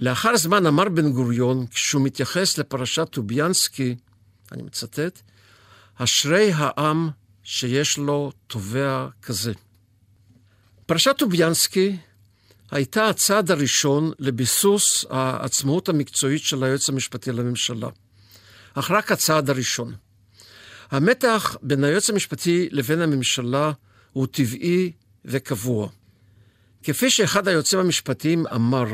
לאחר 0.00 0.36
זמן 0.36 0.66
אמר 0.66 0.88
בן 0.88 1.12
גוריון, 1.12 1.66
כשהוא 1.66 2.02
מתייחס 2.02 2.58
לפרשת 2.58 3.08
טוביאנסקי, 3.10 3.94
אני 4.52 4.62
מצטט, 4.62 5.20
אשרי 5.94 6.52
העם 6.54 7.10
שיש 7.42 7.98
לו 7.98 8.32
תובע 8.46 9.08
כזה. 9.22 9.52
פרשת 10.86 11.14
טוביאנסקי 11.18 11.96
הייתה 12.70 13.08
הצעד 13.08 13.50
הראשון 13.50 14.12
לביסוס 14.18 15.04
העצמאות 15.10 15.88
המקצועית 15.88 16.42
של 16.42 16.64
היועץ 16.64 16.88
המשפטי 16.88 17.32
לממשלה. 17.32 17.88
אך 18.74 18.90
רק 18.90 19.12
הצעד 19.12 19.50
הראשון. 19.50 19.94
המתח 20.90 21.56
בין 21.62 21.84
היועץ 21.84 22.10
המשפטי 22.10 22.68
לבין 22.70 23.00
הממשלה 23.00 23.72
הוא 24.12 24.26
טבעי 24.26 24.92
וקבוע. 25.24 25.88
כפי 26.82 27.10
שאחד 27.10 27.48
היועצים 27.48 27.78
המשפטיים 27.78 28.46
אמר, 28.46 28.86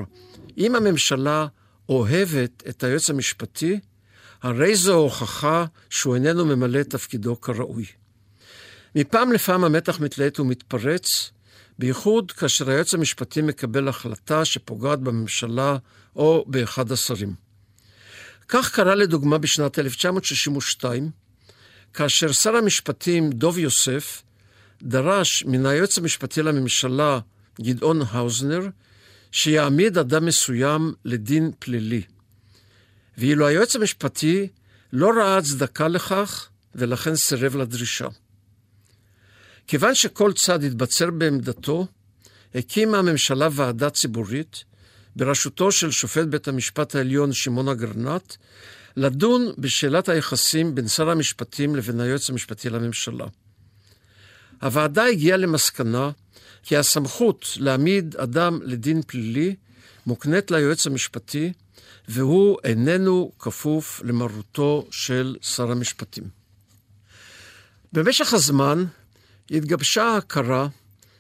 אם 0.59 0.77
הממשלה 0.77 1.47
אוהבת 1.89 2.63
את 2.69 2.85
היועץ 2.85 3.11
המשפטי, 3.11 3.81
הרי 4.43 4.77
זו 4.77 4.95
הוכחה 4.95 5.65
שהוא 5.91 6.15
איננו 6.15 6.47
ממלא 6.47 6.81
את 6.81 6.91
תפקידו 6.91 7.41
כראוי. 7.41 7.85
מפעם 8.95 9.33
לפעם 9.33 9.65
המתח 9.65 10.01
מתלהט 10.01 10.41
ומתפרץ, 10.41 11.31
בייחוד 11.79 12.33
כאשר 12.33 12.71
היועץ 12.71 12.95
המשפטי 12.95 13.43
מקבל 13.43 13.89
החלטה 13.89 14.45
שפוגעת 14.45 15.01
בממשלה 15.01 15.77
או 16.17 16.45
באחד 16.49 16.93
השרים. 16.93 17.35
כך 18.49 18.75
קרה 18.75 18.95
לדוגמה 18.95 19.39
בשנת 19.39 19.79
1962, 19.79 21.11
כאשר 21.95 22.33
שר 22.33 22.57
המשפטים 22.57 23.31
דוב 23.31 23.59
יוסף 23.59 24.23
דרש 24.83 25.45
מן 25.45 25.67
היועץ 25.67 25.99
המשפטי 25.99 26.43
לממשלה 26.43 27.21
גדעון 27.61 28.03
האוזנר 28.09 28.69
שיעמיד 29.33 29.99
אדם 29.99 30.27
מסוים 30.27 30.95
לדין 31.05 31.51
פלילי. 31.59 32.03
ואילו 33.19 33.47
היועץ 33.47 33.77
המשפטי 33.77 34.49
לא 34.93 35.11
ראה 35.11 35.39
הצדקה 35.39 35.89
לכך 35.89 36.49
ולכן 36.75 37.17
סירב 37.17 37.57
לדרישה. 37.57 38.09
כיוון 39.67 39.95
שכל 39.95 40.33
צד 40.33 40.65
התבצר 40.65 41.11
בעמדתו, 41.11 41.87
הקימה 42.55 42.99
הממשלה 42.99 43.49
ועדה 43.53 43.91
ציבורית 43.91 44.65
בראשותו 45.17 45.73
של 45.73 45.91
שופט 45.91 46.27
בית 46.27 46.49
המשפט 46.49 46.95
העליון 46.95 47.33
שמעון 47.33 47.69
אגרנט, 47.69 48.35
לדון 48.97 49.53
בשאלת 49.59 50.09
היחסים 50.09 50.75
בין 50.75 50.89
שר 50.89 51.11
המשפטים 51.11 51.77
לבין 51.77 52.01
היועץ 52.01 52.31
המשפטי 52.31 52.71
לממשלה. 52.71 53.27
הוועדה 54.63 55.05
הגיעה 55.05 55.37
למסקנה 55.37 56.11
כי 56.63 56.77
הסמכות 56.77 57.47
להעמיד 57.57 58.17
אדם 58.17 58.59
לדין 58.63 59.03
פלילי 59.03 59.55
מוקנית 60.07 60.51
ליועץ 60.51 60.87
המשפטי, 60.87 61.53
והוא 62.09 62.59
איננו 62.65 63.33
כפוף 63.39 64.01
למרותו 64.05 64.87
של 64.91 65.37
שר 65.43 65.71
המשפטים. 65.71 66.25
במשך 67.93 68.35
הזמן 68.35 68.85
התגבשה 69.51 70.05
ההכרה 70.05 70.69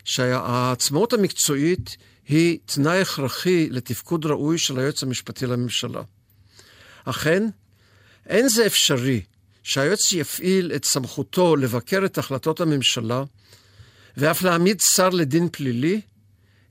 שהעצמאות 0.05 1.13
המקצועית 1.13 1.97
היא 2.29 2.59
תנאי 2.67 3.01
הכרחי 3.01 3.71
לתפקוד 3.71 4.27
ראוי 4.27 4.59
של 4.59 4.79
היועץ 4.79 5.03
המשפטי 5.03 5.47
לממשלה. 5.47 6.03
אכן, 7.05 7.49
אין 8.33 8.49
זה 8.49 8.67
אפשרי 8.67 9.21
שהיועץ 9.63 10.13
יפעיל 10.13 10.73
את 10.75 10.85
סמכותו 10.85 11.57
לבקר 11.57 12.03
את 12.05 12.19
החלטות 12.19 12.61
הממשלה 12.61 13.23
ואף 14.17 14.43
להעמיד 14.43 14.81
שר 14.97 15.09
לדין 15.09 15.49
פלילי, 15.53 16.01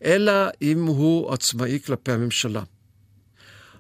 אלא 0.04 0.34
אם 0.62 0.86
הוא 0.86 1.34
עצמאי 1.34 1.80
כלפי 1.86 2.12
הממשלה. 2.12 2.64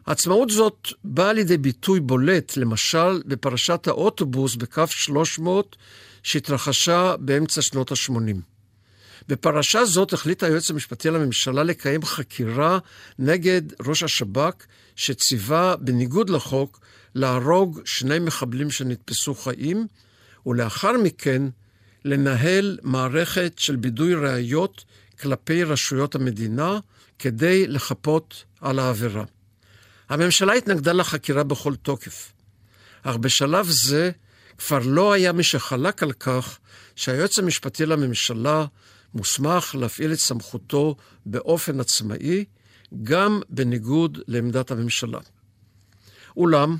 עצמאות 0.05 0.49
זאת 0.49 0.87
באה 1.03 1.33
לידי 1.33 1.57
ביטוי 1.57 1.99
בולט, 1.99 2.57
למשל, 2.57 3.21
בפרשת 3.25 3.87
האוטובוס 3.87 4.55
בקו 4.55 4.87
300 4.87 5.75
שהתרחשה 6.23 7.15
באמצע 7.17 7.61
שנות 7.61 7.91
ה-80. 7.91 8.35
בפרשה 9.27 9.85
זאת 9.85 10.13
החליט 10.13 10.43
היועץ 10.43 10.69
המשפטי 10.69 11.09
לממשלה 11.09 11.63
לקיים 11.63 12.03
חקירה 12.03 12.79
נגד 13.19 13.61
ראש 13.87 14.03
השב"כ, 14.03 14.65
שציווה, 14.95 15.75
בניגוד 15.75 16.29
לחוק, 16.29 16.79
להרוג 17.15 17.81
שני 17.85 18.19
מחבלים 18.19 18.71
שנתפסו 18.71 19.35
חיים, 19.35 19.87
ולאחר 20.45 20.91
מכן 21.03 21.41
לנהל 22.05 22.77
מערכת 22.83 23.53
של 23.57 23.75
בידוי 23.75 24.15
ראיות 24.15 24.85
כלפי 25.21 25.63
רשויות 25.63 26.15
המדינה 26.15 26.79
כדי 27.19 27.67
לחפות 27.67 28.43
על 28.61 28.79
העבירה. 28.79 29.23
הממשלה 30.09 30.53
התנגדה 30.53 30.93
לחקירה 30.93 31.43
בכל 31.43 31.75
תוקף, 31.75 32.33
אך 33.03 33.15
בשלב 33.15 33.65
זה 33.69 34.11
כבר 34.57 34.79
לא 34.85 35.13
היה 35.13 35.31
מי 35.31 35.43
שחלק 35.43 36.03
על 36.03 36.11
כך 36.11 36.59
שהיועץ 36.95 37.39
המשפטי 37.39 37.85
לממשלה 37.85 38.65
מוסמך 39.13 39.75
להפעיל 39.79 40.13
את 40.13 40.19
סמכותו 40.19 40.95
באופן 41.25 41.79
עצמאי, 41.79 42.45
גם 43.03 43.41
בניגוד 43.49 44.19
לעמדת 44.27 44.71
הממשלה. 44.71 45.19
אולם, 46.37 46.77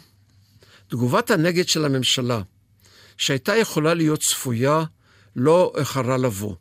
תגובת 0.92 1.32
הנגד 1.32 1.68
של 1.68 1.86
הממשלה, 1.86 2.42
שהייתה 3.18 3.56
יכולה 3.56 3.94
להיות 3.94 4.20
צפויה, 4.20 4.84
לא 5.36 5.74
איחרה 5.78 6.18
לבוא. 6.18 6.56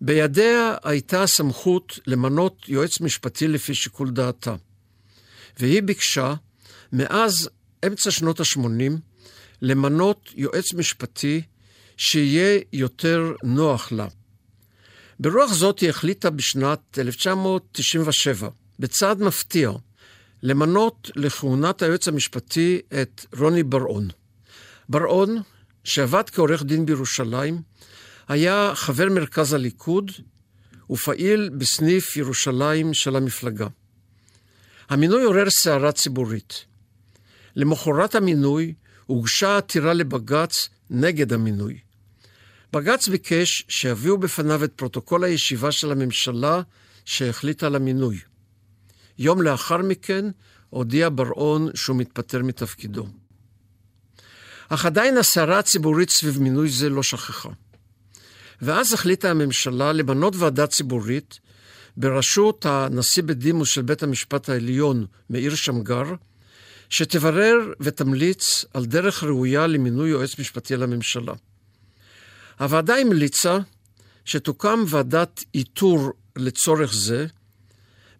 בידיה 0.00 0.74
הייתה 0.82 1.22
הסמכות 1.22 1.98
למנות 2.06 2.68
יועץ 2.68 3.00
משפטי 3.00 3.48
לפי 3.48 3.74
שיקול 3.74 4.10
דעתה, 4.10 4.54
והיא 5.58 5.82
ביקשה, 5.82 6.34
מאז 6.92 7.50
אמצע 7.86 8.10
שנות 8.10 8.40
ה-80, 8.40 8.92
למנות 9.62 10.30
יועץ 10.34 10.74
משפטי 10.74 11.42
שיהיה 11.96 12.60
יותר 12.72 13.32
נוח 13.42 13.92
לה. 13.92 14.08
ברוח 15.20 15.52
זאת 15.52 15.80
היא 15.80 15.90
החליטה 15.90 16.30
בשנת 16.30 16.98
1997, 16.98 18.48
בצעד 18.78 19.22
מפתיע, 19.22 19.70
למנות 20.42 21.10
לכהונת 21.16 21.82
היועץ 21.82 22.08
המשפטי 22.08 22.80
את 23.02 23.26
רוני 23.38 23.62
בר-און. 23.62 24.08
בר-און, 24.88 25.42
שעבד 25.84 26.30
כעורך 26.30 26.62
דין 26.62 26.86
בירושלים, 26.86 27.62
היה 28.28 28.72
חבר 28.74 29.08
מרכז 29.10 29.52
הליכוד 29.52 30.10
ופעיל 30.90 31.48
בסניף 31.48 32.16
ירושלים 32.16 32.94
של 32.94 33.16
המפלגה. 33.16 33.66
המינוי 34.88 35.22
עורר 35.22 35.50
סערה 35.50 35.92
ציבורית. 35.92 36.64
למחרת 37.56 38.14
המינוי 38.14 38.74
הוגשה 39.06 39.56
עתירה 39.56 39.92
לבג"ץ 39.92 40.68
נגד 40.90 41.32
המינוי. 41.32 41.78
בג"ץ 42.72 43.08
ביקש 43.08 43.64
שיביאו 43.68 44.18
בפניו 44.18 44.64
את 44.64 44.72
פרוטוקול 44.76 45.24
הישיבה 45.24 45.72
של 45.72 45.92
הממשלה 45.92 46.62
שהחליטה 47.04 47.66
על 47.66 47.74
המינוי. 47.74 48.18
יום 49.22 49.42
לאחר 49.42 49.76
מכן 49.76 50.24
הודיע 50.70 51.08
בר-און 51.08 51.68
שהוא 51.74 51.96
מתפטר 51.96 52.42
מתפקידו. 52.42 53.06
אך 54.68 54.86
עדיין 54.86 55.16
הסערה 55.16 55.58
הציבורית 55.58 56.10
סביב 56.10 56.40
מינוי 56.40 56.70
זה 56.70 56.88
לא 56.88 57.02
שככה. 57.02 57.48
ואז 58.62 58.92
החליטה 58.92 59.30
הממשלה 59.30 59.92
למנות 59.92 60.36
ועדה 60.36 60.66
ציבורית 60.66 61.40
בראשות 61.96 62.66
הנשיא 62.66 63.22
בדימוס 63.22 63.68
של 63.68 63.82
בית 63.82 64.02
המשפט 64.02 64.48
העליון, 64.48 65.06
מאיר 65.30 65.54
שמגר, 65.54 66.14
שתברר 66.88 67.72
ותמליץ 67.80 68.64
על 68.74 68.84
דרך 68.84 69.24
ראויה 69.24 69.66
למינוי 69.66 70.10
יועץ 70.10 70.38
משפטי 70.38 70.76
לממשלה. 70.76 71.32
הוועדה 72.60 72.96
המליצה 72.96 73.58
שתוקם 74.24 74.84
ועדת 74.88 75.44
איתור 75.54 76.12
לצורך 76.36 76.94
זה, 76.94 77.26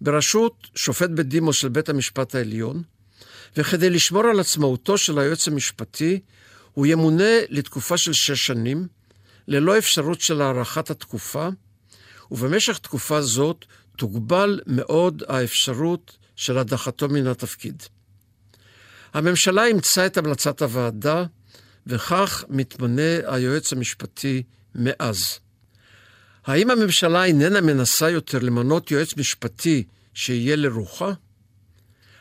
בראשות 0.02 0.68
שופט 0.74 1.10
בדימוס 1.10 1.56
של 1.56 1.68
בית 1.68 1.88
המשפט 1.88 2.34
העליון, 2.34 2.82
וכדי 3.56 3.90
לשמור 3.90 4.26
על 4.26 4.40
עצמאותו 4.40 4.98
של 4.98 5.18
היועץ 5.18 5.48
המשפטי, 5.48 6.20
הוא 6.72 6.86
ימונה 6.86 7.32
לתקופה 7.48 7.96
של 7.96 8.12
שש 8.12 8.46
שנים, 8.46 8.86
ללא 9.48 9.78
אפשרות 9.78 10.20
של 10.20 10.42
הארכת 10.42 10.90
התקופה, 10.90 11.48
ובמשך 12.30 12.78
תקופה 12.78 13.22
זאת 13.22 13.64
תוגבל 13.96 14.60
מאוד 14.66 15.22
האפשרות 15.28 16.16
של 16.36 16.58
הדחתו 16.58 17.08
מן 17.08 17.26
התפקיד. 17.26 17.82
הממשלה 19.14 19.64
אימצה 19.64 20.06
את 20.06 20.16
המלצת 20.16 20.62
הוועדה, 20.62 21.24
וכך 21.86 22.44
מתמנה 22.48 23.18
היועץ 23.26 23.72
המשפטי 23.72 24.42
מאז. 24.74 25.38
האם 26.46 26.70
הממשלה 26.70 27.24
איננה 27.24 27.60
מנסה 27.60 28.10
יותר 28.10 28.38
למנות 28.38 28.90
יועץ 28.90 29.16
משפטי 29.16 29.84
שיהיה 30.14 30.56
לרוחה? 30.56 31.12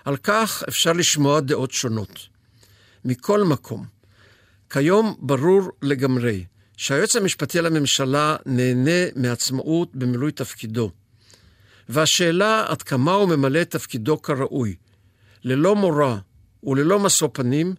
על 0.06 0.18
כך 0.18 0.64
אפשר 0.70 0.94
לשמוע 0.94 1.40
דעות 1.40 1.72
שונות. 1.72 2.28
מכל 3.06 3.44
מקום, 3.44 3.86
כיום 4.70 5.16
ברור 5.20 5.70
לגמרי 5.82 6.46
שהיועץ 6.78 7.16
המשפטי 7.16 7.62
לממשלה 7.62 8.36
נהנה 8.46 9.12
מעצמאות 9.16 9.96
במילוי 9.96 10.32
תפקידו. 10.32 10.92
והשאלה 11.90 12.66
עד 12.68 12.82
כמה 12.82 13.14
הוא 13.14 13.30
ממלא 13.30 13.62
את 13.62 13.72
תפקידו 13.72 14.22
כראוי, 14.22 14.76
ללא 15.44 15.76
מורא 15.76 16.18
וללא 16.64 17.00
משוא 17.00 17.30
פנים, 17.34 17.74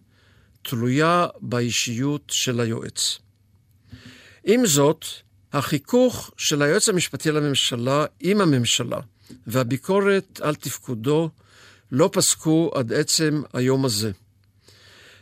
תלויה 0.61 1.27
באישיות 1.41 2.23
של 2.31 2.59
היועץ. 2.59 3.19
עם 4.43 4.65
זאת, 4.65 5.05
החיכוך 5.53 6.31
של 6.37 6.61
היועץ 6.61 6.89
המשפטי 6.89 7.31
לממשלה 7.31 8.05
עם 8.19 8.41
הממשלה 8.41 8.99
והביקורת 9.47 10.41
על 10.43 10.55
תפקודו 10.55 11.29
לא 11.91 12.09
פסקו 12.13 12.71
עד 12.75 12.93
עצם 12.93 13.41
היום 13.53 13.85
הזה. 13.85 14.11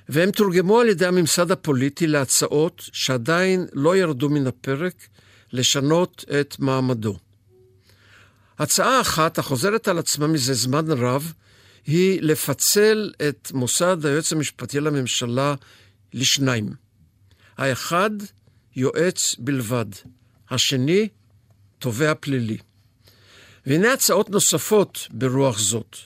והם 0.09 0.31
תורגמו 0.31 0.79
על 0.79 0.87
ידי 0.87 1.05
הממסד 1.05 1.51
הפוליטי 1.51 2.07
להצעות 2.07 2.89
שעדיין 2.93 3.65
לא 3.73 3.97
ירדו 3.97 4.29
מן 4.29 4.47
הפרק 4.47 5.07
לשנות 5.53 6.25
את 6.39 6.59
מעמדו. 6.59 7.17
הצעה 8.59 9.01
אחת, 9.01 9.37
החוזרת 9.37 9.87
על 9.87 9.97
עצמה 9.97 10.27
מזה 10.27 10.53
זמן 10.53 10.91
רב, 10.91 11.33
היא 11.87 12.21
לפצל 12.21 13.13
את 13.29 13.51
מוסד 13.53 14.05
היועץ 14.05 14.31
המשפטי 14.31 14.79
לממשלה 14.79 15.55
לשניים. 16.13 16.73
האחד, 17.57 18.09
יועץ 18.75 19.35
בלבד. 19.39 19.85
השני, 20.51 21.07
תובע 21.79 22.13
פלילי. 22.19 22.57
והנה 23.65 23.93
הצעות 23.93 24.29
נוספות 24.29 25.07
ברוח 25.11 25.59
זאת. 25.59 25.97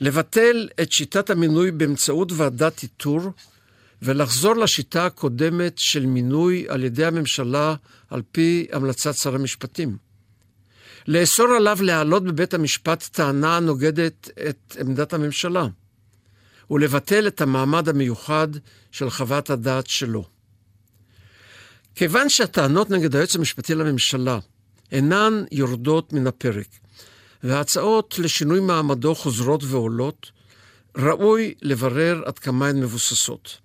לבטל 0.00 0.68
את 0.82 0.92
שיטת 0.92 1.30
המינוי 1.30 1.70
באמצעות 1.70 2.32
ועדת 2.32 2.82
איתור 2.82 3.20
ולחזור 4.02 4.56
לשיטה 4.56 5.06
הקודמת 5.06 5.72
של 5.76 6.06
מינוי 6.06 6.66
על 6.68 6.84
ידי 6.84 7.04
הממשלה 7.04 7.74
על 8.10 8.22
פי 8.32 8.66
המלצת 8.72 9.14
שר 9.14 9.34
המשפטים. 9.34 9.96
לאסור 11.08 11.46
עליו 11.56 11.78
להעלות 11.80 12.24
בבית 12.24 12.54
המשפט 12.54 13.08
טענה 13.12 13.56
הנוגדת 13.56 14.30
את 14.48 14.76
עמדת 14.80 15.12
הממשלה, 15.12 15.66
ולבטל 16.70 17.26
את 17.26 17.40
המעמד 17.40 17.88
המיוחד 17.88 18.48
של 18.90 19.10
חוות 19.10 19.50
הדעת 19.50 19.86
שלו. 19.86 20.24
כיוון 21.94 22.28
שהטענות 22.28 22.90
נגד 22.90 23.14
היועץ 23.14 23.36
המשפטי 23.36 23.74
לממשלה 23.74 24.38
אינן 24.92 25.44
יורדות 25.52 26.12
מן 26.12 26.26
הפרק, 26.26 26.66
וההצעות 27.42 28.18
לשינוי 28.18 28.60
מעמדו 28.60 29.14
חוזרות 29.14 29.64
ועולות, 29.64 30.30
ראוי 30.96 31.54
לברר 31.62 32.22
עד 32.24 32.38
כמה 32.38 32.68
הן 32.68 32.80
מבוססות. 32.80 33.58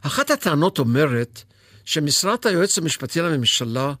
אחת 0.00 0.30
הטענות 0.30 0.78
אומרת 0.78 1.42
שמשרת 1.84 2.46
היועץ 2.46 2.78
המשפטי 2.78 3.20
לממשלה 3.20 3.92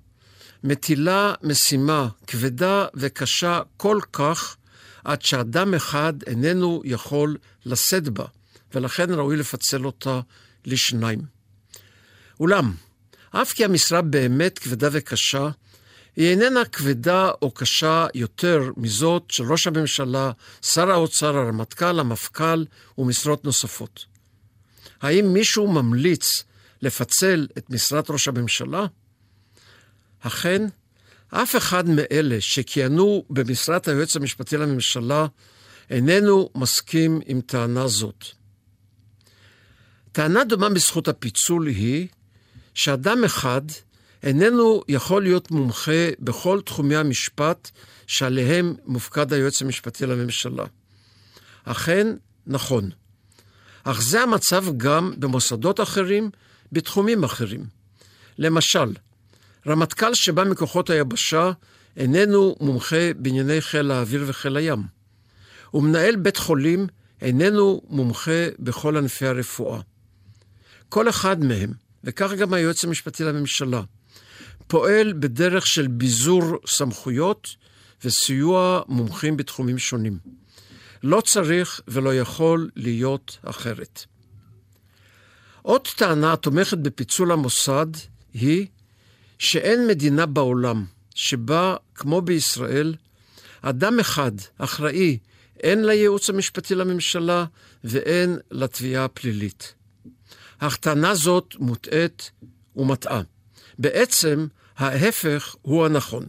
מטילה 0.64 1.34
משימה 1.42 2.08
כבדה 2.26 2.86
וקשה 2.94 3.60
כל 3.76 4.00
כך, 4.12 4.56
עד 5.04 5.22
שאדם 5.22 5.74
אחד 5.74 6.12
איננו 6.26 6.82
יכול 6.84 7.36
לשאת 7.66 8.08
בה, 8.08 8.24
ולכן 8.74 9.14
ראוי 9.14 9.36
לפצל 9.36 9.86
אותה 9.86 10.20
לשניים. 10.64 11.41
אולם, 12.40 12.74
אף 13.30 13.52
כי 13.52 13.64
המשרה 13.64 14.02
באמת 14.02 14.58
כבדה 14.58 14.88
וקשה, 14.92 15.48
היא 16.16 16.30
איננה 16.30 16.64
כבדה 16.64 17.30
או 17.42 17.50
קשה 17.50 18.06
יותר 18.14 18.70
מזאת 18.76 19.22
של 19.28 19.52
ראש 19.52 19.66
הממשלה, 19.66 20.30
שר 20.62 20.90
האוצר, 20.90 21.36
הרמטכ"ל, 21.36 22.00
המפכ"ל 22.00 22.64
ומשרות 22.98 23.44
נוספות. 23.44 24.04
האם 25.00 25.32
מישהו 25.32 25.72
ממליץ 25.72 26.44
לפצל 26.82 27.46
את 27.58 27.70
משרת 27.70 28.10
ראש 28.10 28.28
הממשלה? 28.28 28.86
אכן, 30.20 30.66
אף 31.28 31.56
אחד 31.56 31.88
מאלה 31.88 32.40
שכיהנו 32.40 33.24
במשרת 33.30 33.88
היועץ 33.88 34.16
המשפטי 34.16 34.56
לממשלה 34.56 35.26
איננו 35.90 36.50
מסכים 36.54 37.20
עם 37.26 37.40
טענה 37.40 37.88
זאת. 37.88 38.24
טענה 40.12 40.44
דומה 40.44 40.70
בזכות 40.70 41.08
הפיצול 41.08 41.66
היא 41.66 42.08
שאדם 42.74 43.24
אחד 43.24 43.62
איננו 44.22 44.82
יכול 44.88 45.22
להיות 45.22 45.50
מומחה 45.50 46.08
בכל 46.18 46.60
תחומי 46.60 46.96
המשפט 46.96 47.70
שעליהם 48.06 48.74
מופקד 48.86 49.32
היועץ 49.32 49.62
המשפטי 49.62 50.06
לממשלה. 50.06 50.64
אכן, 51.64 52.06
נכון. 52.46 52.90
אך 53.84 54.02
זה 54.02 54.20
המצב 54.20 54.64
גם 54.76 55.12
במוסדות 55.18 55.80
אחרים, 55.80 56.30
בתחומים 56.72 57.24
אחרים. 57.24 57.64
למשל, 58.38 58.94
רמטכ"ל 59.66 60.14
שבא 60.14 60.44
מכוחות 60.44 60.90
היבשה 60.90 61.52
איננו 61.96 62.56
מומחה 62.60 63.12
בענייני 63.16 63.60
חיל 63.60 63.90
האוויר 63.90 64.24
וחיל 64.26 64.56
הים. 64.56 64.82
ומנהל 65.74 66.16
בית 66.16 66.36
חולים 66.36 66.86
איננו 67.20 67.80
מומחה 67.88 68.46
בכל 68.58 68.96
ענפי 68.96 69.26
הרפואה. 69.26 69.80
כל 70.88 71.08
אחד 71.08 71.44
מהם, 71.44 71.72
וכך 72.04 72.32
גם 72.32 72.52
היועץ 72.52 72.84
המשפטי 72.84 73.24
לממשלה, 73.24 73.82
פועל 74.66 75.12
בדרך 75.12 75.66
של 75.66 75.86
ביזור 75.86 76.42
סמכויות 76.66 77.48
וסיוע 78.04 78.82
מומחים 78.88 79.36
בתחומים 79.36 79.78
שונים. 79.78 80.18
לא 81.02 81.20
צריך 81.20 81.80
ולא 81.88 82.14
יכול 82.14 82.70
להיות 82.76 83.38
אחרת. 83.44 84.04
עוד 85.62 85.88
טענה 85.96 86.32
התומכת 86.32 86.78
בפיצול 86.78 87.32
המוסד 87.32 87.86
היא 88.34 88.66
שאין 89.38 89.86
מדינה 89.86 90.26
בעולם 90.26 90.84
שבה, 91.14 91.76
כמו 91.94 92.20
בישראל, 92.20 92.94
אדם 93.62 94.00
אחד 94.00 94.32
אחראי 94.58 95.18
הן 95.62 95.84
לייעוץ 95.84 96.30
המשפטי 96.30 96.74
לממשלה 96.74 97.44
והן 97.84 98.36
לתביעה 98.50 99.04
הפלילית. 99.04 99.74
הטענה 100.62 101.14
זאת 101.14 101.54
מוטעית 101.58 102.30
ומטעה. 102.76 103.22
בעצם, 103.78 104.46
ההפך 104.76 105.54
הוא 105.62 105.86
הנכון. 105.86 106.26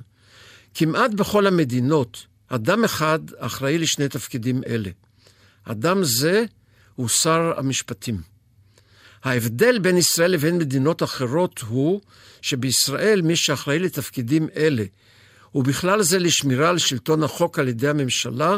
כמעט 0.74 1.12
בכל 1.12 1.48
המדינות, 1.48 2.26
אדם 2.48 2.84
אחד 2.84 3.20
אחראי 3.38 3.78
לשני 3.78 4.10
תפקידים 4.10 4.62
אלה. 4.68 4.90
אדם 5.64 6.04
זה 6.04 6.46
הוא 6.96 7.08
שר 7.08 7.54
המשפטים. 7.58 8.22
ההבדל 9.24 9.80
בין 9.80 9.98
ישראל 9.98 10.32
לבין 10.32 10.58
מדינות 10.58 11.04
אחרות 11.04 11.60
הוא 11.60 12.02
שבישראל 12.42 13.22
מי 13.22 13.36
שאחראי 13.36 13.80
לתפקידים 13.80 14.48
אלה, 14.56 14.84
ובכלל 15.56 16.02
זה 16.02 16.20
לשמירה 16.20 16.70
על 16.70 16.78
שלטון 16.78 17.24
החוק 17.24 17.60
על 17.60 17.68
ידי 17.68 17.90
הממשלה, 17.90 18.58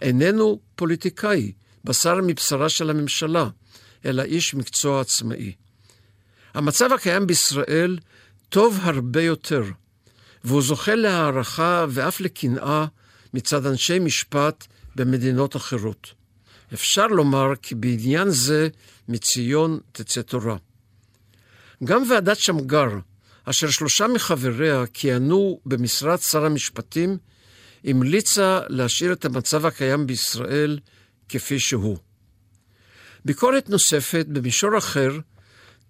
איננו 0.00 0.60
פוליטיקאי, 0.76 1.52
בשר 1.84 2.14
מבשרה 2.22 2.68
של 2.68 2.90
הממשלה, 2.90 3.48
אלא 4.04 4.22
איש 4.22 4.54
מקצוע 4.54 5.00
עצמאי. 5.00 5.52
המצב 6.54 6.92
הקיים 6.92 7.26
בישראל 7.26 7.98
טוב 8.48 8.78
הרבה 8.82 9.22
יותר, 9.22 9.62
והוא 10.44 10.62
זוכה 10.62 10.94
להערכה 10.94 11.86
ואף 11.88 12.20
לקנאה 12.20 12.86
מצד 13.34 13.66
אנשי 13.66 13.98
משפט 13.98 14.66
במדינות 14.96 15.56
אחרות. 15.56 16.14
אפשר 16.74 17.06
לומר 17.06 17.56
כי 17.62 17.74
בעניין 17.74 18.30
זה 18.30 18.68
מציון 19.08 19.80
תצא 19.92 20.22
תורה. 20.22 20.56
גם 21.84 22.02
ועדת 22.10 22.38
שמגר, 22.38 22.88
אשר 23.44 23.70
שלושה 23.70 24.06
מחבריה 24.06 24.84
כיהנו 24.94 25.60
במשרד 25.66 26.18
שר 26.18 26.44
המשפטים, 26.44 27.18
המליצה 27.84 28.60
להשאיר 28.68 29.12
את 29.12 29.24
המצב 29.24 29.66
הקיים 29.66 30.06
בישראל 30.06 30.78
כפי 31.28 31.60
שהוא. 31.60 32.09
ביקורת 33.24 33.68
נוספת 33.68 34.26
במישור 34.28 34.78
אחר 34.78 35.10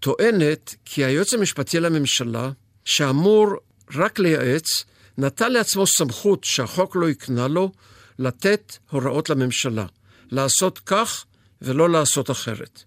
טוענת 0.01 0.75
כי 0.85 1.05
היועץ 1.05 1.35
המשפטי 1.35 1.81
לממשלה, 1.81 2.51
שאמור 2.85 3.57
רק 3.95 4.19
לייעץ, 4.19 4.85
נטל 5.19 5.49
לעצמו 5.49 5.87
סמכות 5.87 6.45
שהחוק 6.45 6.97
לא 6.97 7.09
הקנה 7.09 7.49
לו 7.49 7.73
לתת 8.19 8.77
הוראות 8.91 9.31
לממשלה, 9.31 9.87
לעשות 10.31 10.79
כך 10.79 11.25
ולא 11.63 11.91
לעשות 11.91 12.31
אחרת. 12.31 12.83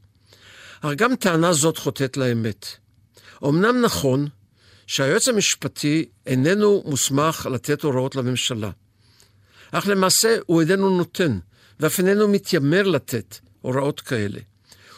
אך 0.82 0.92
גם 0.96 1.16
טענה 1.16 1.54
זאת 1.54 1.78
חוטאת 1.78 2.18
לאמת. 2.18 2.68
אמנם 3.46 3.82
נכון 3.82 4.28
שהיועץ 4.88 5.28
המשפטי 5.28 6.06
איננו 6.26 6.84
מוסמך 6.86 7.48
לתת 7.52 7.84
הוראות 7.84 8.16
לממשלה, 8.16 8.72
אך 9.72 9.88
למעשה 9.88 10.38
הוא 10.46 10.62
איננו 10.62 10.98
נותן, 10.98 11.40
ואף 11.80 12.00
איננו 12.00 12.28
מתיימר 12.28 12.84
לתת 12.84 13.38
הוראות 13.64 14.02
כאלה. 14.02 14.40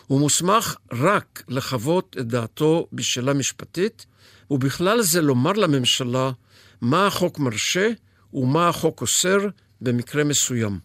הוא 0.08 0.20
מוסמך 0.20 0.76
רק 0.92 1.44
לחוות 1.48 2.16
את 2.20 2.28
דעתו 2.28 2.88
בשאלה 2.94 3.34
משפטית, 3.34 4.06
ובכלל 4.52 5.02
זה 5.02 5.22
לומר 5.22 5.52
לממשלה 5.52 6.32
מה 6.82 7.08
החוק 7.08 7.40
מרשה 7.40 7.90
ומה 8.34 8.70
החוק 8.70 9.02
אוסר 9.02 9.38
במקרה 9.82 10.24
מסוים. 10.24 10.80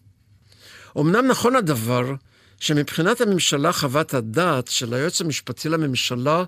אמנם 0.97 1.27
נכון 1.27 1.55
הדבר 1.55 2.13
שמבחינת 2.59 3.21
הממשלה 3.21 3.71
חוות 3.71 4.13
הדעת 4.13 4.67
של 4.67 4.93
היועץ 4.93 5.21
המשפטי 5.21 5.69
לממשלה 5.69 6.43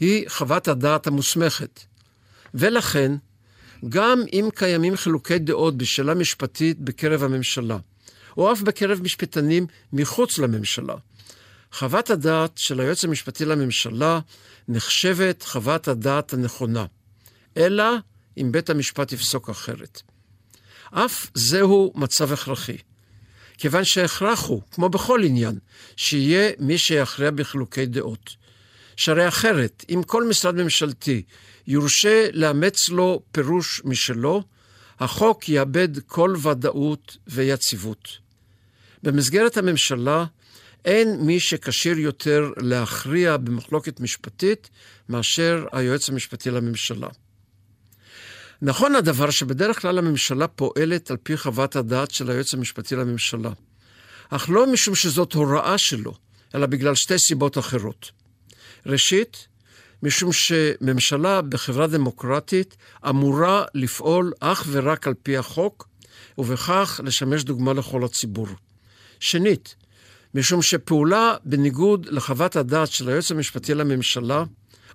היא 0.00 0.28
חוות 0.28 0.68
הדעת 0.68 1.06
המוסמכת. 1.06 1.80
ולכן, 2.54 3.12
גם 3.88 4.22
אם 4.32 4.48
קיימים 4.54 4.96
חילוקי 4.96 5.38
דעות 5.38 5.76
בשאלה 5.76 6.14
משפטית 6.14 6.80
בקרב 6.80 7.22
הממשלה, 7.22 7.78
או 8.36 8.52
אף 8.52 8.60
בקרב 8.60 9.00
משפטנים 9.02 9.66
מחוץ 9.92 10.38
לממשלה, 10.38 10.94
חוות 11.72 12.10
הדעת 12.10 12.52
של 12.56 12.80
היועץ 12.80 13.04
המשפטי 13.04 13.44
לממשלה 13.44 14.20
נחשבת 14.68 15.42
חוות 15.42 15.88
הדעת 15.88 16.32
הנכונה, 16.32 16.84
אלא 17.56 17.84
אם 18.38 18.52
בית 18.52 18.70
המשפט 18.70 19.12
יפסוק 19.12 19.50
אחרת. 19.50 20.02
אף 20.90 21.26
זהו 21.34 21.92
מצב 21.94 22.32
הכרחי, 22.32 22.76
כיוון 23.58 23.84
שההכרח 23.84 24.46
הוא, 24.46 24.62
כמו 24.70 24.88
בכל 24.88 25.24
עניין, 25.24 25.58
שיהיה 25.96 26.50
מי 26.58 26.78
שיכריע 26.78 27.30
בחילוקי 27.30 27.86
דעות. 27.86 28.42
שהרי 28.96 29.28
אחרת, 29.28 29.84
אם 29.90 30.02
כל 30.06 30.28
משרד 30.28 30.54
ממשלתי 30.54 31.22
יורשה 31.66 32.28
לאמץ 32.32 32.88
לו 32.88 33.22
פירוש 33.32 33.80
משלו, 33.84 34.42
החוק 35.02 35.48
יאבד 35.48 35.98
כל 35.98 36.34
ודאות 36.42 37.16
ויציבות. 37.26 38.08
במסגרת 39.02 39.56
הממשלה 39.56 40.24
אין 40.84 41.20
מי 41.20 41.40
שכשיר 41.40 41.98
יותר 41.98 42.50
להכריע 42.56 43.36
במחלוקת 43.36 44.00
משפטית 44.00 44.70
מאשר 45.08 45.66
היועץ 45.72 46.08
המשפטי 46.08 46.50
לממשלה. 46.50 47.08
נכון 48.62 48.94
הדבר 48.94 49.30
שבדרך 49.30 49.80
כלל 49.80 49.98
הממשלה 49.98 50.48
פועלת 50.48 51.10
על 51.10 51.16
פי 51.16 51.36
חוות 51.36 51.76
הדעת 51.76 52.10
של 52.10 52.30
היועץ 52.30 52.54
המשפטי 52.54 52.96
לממשלה, 52.96 53.50
אך 54.30 54.50
לא 54.50 54.72
משום 54.72 54.94
שזאת 54.94 55.32
הוראה 55.32 55.78
שלו, 55.78 56.14
אלא 56.54 56.66
בגלל 56.66 56.94
שתי 56.94 57.18
סיבות 57.18 57.58
אחרות. 57.58 58.10
ראשית, 58.86 59.48
משום 60.02 60.30
שממשלה 60.32 61.42
בחברה 61.42 61.86
דמוקרטית 61.86 62.76
אמורה 63.08 63.64
לפעול 63.74 64.32
אך 64.40 64.66
ורק 64.70 65.06
על 65.06 65.14
פי 65.22 65.36
החוק, 65.36 65.88
ובכך 66.38 67.00
לשמש 67.04 67.44
דוגמה 67.44 67.72
לכל 67.72 68.04
הציבור. 68.04 68.46
שנית, 69.20 69.74
משום 70.34 70.62
שפעולה 70.62 71.34
בניגוד 71.44 72.06
לחוות 72.10 72.56
הדעת 72.56 72.88
של 72.88 73.08
היועץ 73.08 73.30
המשפטי 73.30 73.74
לממשלה, 73.74 74.44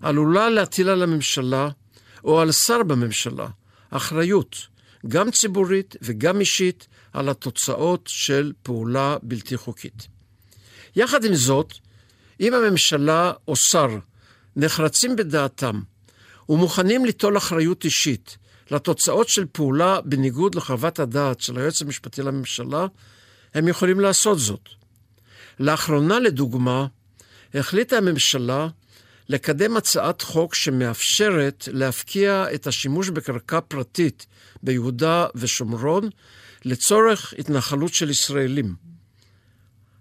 עלולה 0.02 0.50
להטיל 0.50 0.90
על 0.90 1.04
הממשלה 1.04 1.70
או 2.24 2.42
על 2.42 2.52
שר 2.52 2.84
בממשלה 2.84 3.48
אחריות, 3.90 4.68
גם 5.08 5.32
ציבורית 5.32 5.96
וגם 6.02 6.40
אישית, 6.40 6.88
על 7.14 7.30
התוצאות 7.30 8.04
של 8.08 8.54
פעולה 8.64 9.18
בלתי 9.22 9.58
חוקית. 9.58 10.08
יחד 10.96 11.24
עם 11.24 11.36
זאת, 11.36 11.74
אם 12.40 12.54
הממשלה 12.54 13.32
או 13.48 13.56
שר 13.56 13.88
נחרצים 14.58 15.16
בדעתם 15.16 15.82
ומוכנים 16.50 17.06
ליטול 17.06 17.38
אחריות 17.38 17.86
אישית 17.86 18.38
לתוצאות 18.72 19.30
של 19.30 19.46
פעולה 19.52 20.02
בניגוד 20.02 20.56
לחוות 20.56 21.00
הדעת 21.00 21.42
של 21.42 21.58
היועץ 21.58 21.82
המשפטי 21.82 22.22
לממשלה, 22.22 22.86
הם 23.54 23.68
יכולים 23.68 24.00
לעשות 24.00 24.40
זאת. 24.40 24.70
לאחרונה, 25.60 26.20
לדוגמה, 26.20 26.88
החליטה 27.54 27.98
הממשלה 27.98 28.68
לקדם 29.30 29.78
הצעת 29.78 30.22
חוק 30.22 30.56
שמאפשרת 30.56 31.68
להפקיע 31.72 32.46
את 32.54 32.68
השימוש 32.68 33.10
בקרקע 33.10 33.60
פרטית 33.62 34.26
ביהודה 34.64 35.26
ושומרון 35.36 36.10
לצורך 36.66 37.34
התנחלות 37.40 37.94
של 37.94 38.10
ישראלים. 38.10 38.76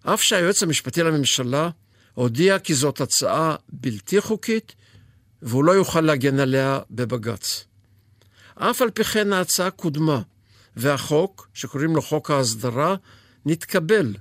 אף 0.03 0.23
שהיועץ 0.23 0.63
המשפטי 0.63 1.03
לממשלה 1.03 1.71
הודיע 2.17 2.59
כי 2.59 2.75
זאת 2.75 3.01
הצעה 3.01 3.57
בלתי 3.69 4.21
חוקית 4.21 4.75
והוא 5.43 5.65
לא 5.65 5.73
יוכל 5.73 6.01
להגן 6.01 6.39
עליה 6.41 6.81
בבג"ץ. 6.91 7.65
אף 8.55 8.83
על 8.83 8.91
פי 8.91 9.05
כן 9.05 9.33
ההצעה 9.33 9.71
קודמה, 9.71 10.23
והחוק, 10.77 11.49
שקוראים 11.55 11.97
לו 11.97 12.03
חוק 12.03 12.31
ההסדרה, 12.31 12.97
נתקבל. 13.47 14.15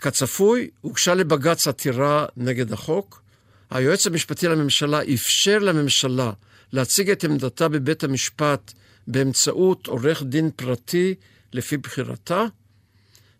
כצפוי, 0.00 0.70
הוגשה 0.80 1.14
לבג"ץ 1.14 1.66
עתירה 1.66 2.26
נגד 2.36 2.72
החוק. 2.72 3.22
היועץ 3.70 4.06
המשפטי 4.06 4.48
לממשלה 4.48 5.00
אפשר 5.14 5.58
לממשלה 5.58 6.32
להציג 6.72 7.10
את 7.10 7.24
עמדתה 7.24 7.68
בבית 7.68 8.04
המשפט 8.04 8.72
באמצעות 9.06 9.86
עורך 9.86 10.22
דין 10.22 10.50
פרטי 10.56 11.14
לפי 11.52 11.76
בחירתה, 11.76 12.44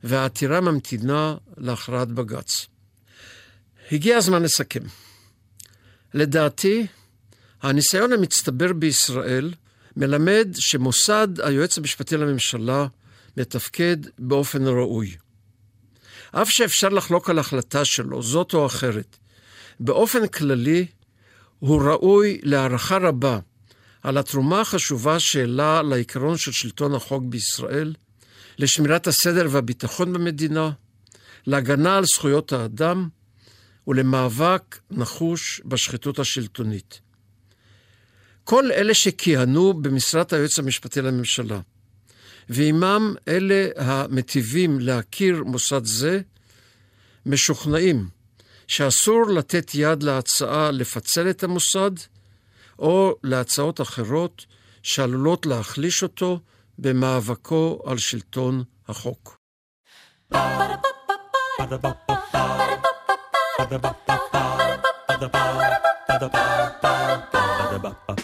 והעתירה 0.05 0.61
ממתינה 0.61 1.37
להכרעת 1.57 2.09
בג"ץ. 2.09 2.72
הגיע 3.91 4.17
הזמן 4.17 4.43
לסכם. 4.43 4.81
לדעתי, 6.15 6.87
הניסיון 7.63 8.13
המצטבר 8.13 8.73
בישראל 8.73 9.55
מלמד 9.97 10.49
שמוסד 10.59 11.29
היועץ 11.41 11.79
המשפטי 11.79 12.17
לממשלה 12.17 12.87
מתפקד 13.37 13.97
באופן 14.19 14.67
ראוי. 14.67 15.17
אף 16.33 16.49
שאפשר 16.51 16.89
לחלוק 16.89 17.31
על 17.31 17.39
החלטה 17.39 17.85
שלו, 17.85 18.23
זאת 18.23 18.55
או 18.55 18.67
אחרת, 18.67 19.17
באופן 19.81 20.27
כללי 20.27 20.87
הוא 21.59 21.83
ראוי 21.83 22.41
להערכה 22.43 22.97
רבה 22.97 23.39
על 24.03 24.19
התרומה 24.19 24.61
החשובה 24.61 25.21
שהעלה 25.21 25.83
לעיקרון 25.83 26.37
של 26.37 26.53
שלטון 26.53 26.95
החוק 26.95 27.23
בישראל, 27.27 27.95
לשמירת 28.59 29.07
הסדר 29.07 29.47
והביטחון 29.51 30.13
במדינה, 30.13 30.71
להגנה 31.47 31.97
על 31.97 32.05
זכויות 32.05 32.53
האדם 32.53 33.09
ולמאבק 33.87 34.79
נחוש 34.91 35.61
בשחיתות 35.65 36.19
השלטונית. 36.19 37.01
כל 38.45 38.73
אלה 38.73 38.95
שכיהנו 38.95 39.73
במשרת 39.73 40.33
היועץ 40.33 40.59
המשפטי 40.59 41.03
לממשלה, 41.03 41.61
ועימם 42.49 43.15
אלה 43.29 43.69
המטיבים 43.77 44.81
להכיר 44.81 45.45
מוסד 45.45 45.85
זה, 45.85 46.21
משוכנעים 47.27 48.09
שאסור 48.67 49.27
לתת 49.31 49.71
יד 49.75 50.03
להצעה 50.03 50.71
לפצל 50.71 51.31
את 51.31 51.43
המוסד, 51.43 51.91
או 52.79 53.15
להצעות 53.23 53.81
אחרות 53.81 54.47
שעלולות 54.83 55.47
להחליש 55.47 56.03
אותו 56.03 56.41
במאבקו 56.79 57.83
על 57.87 57.99
שלטון 57.99 58.65
החוק. 58.89 59.37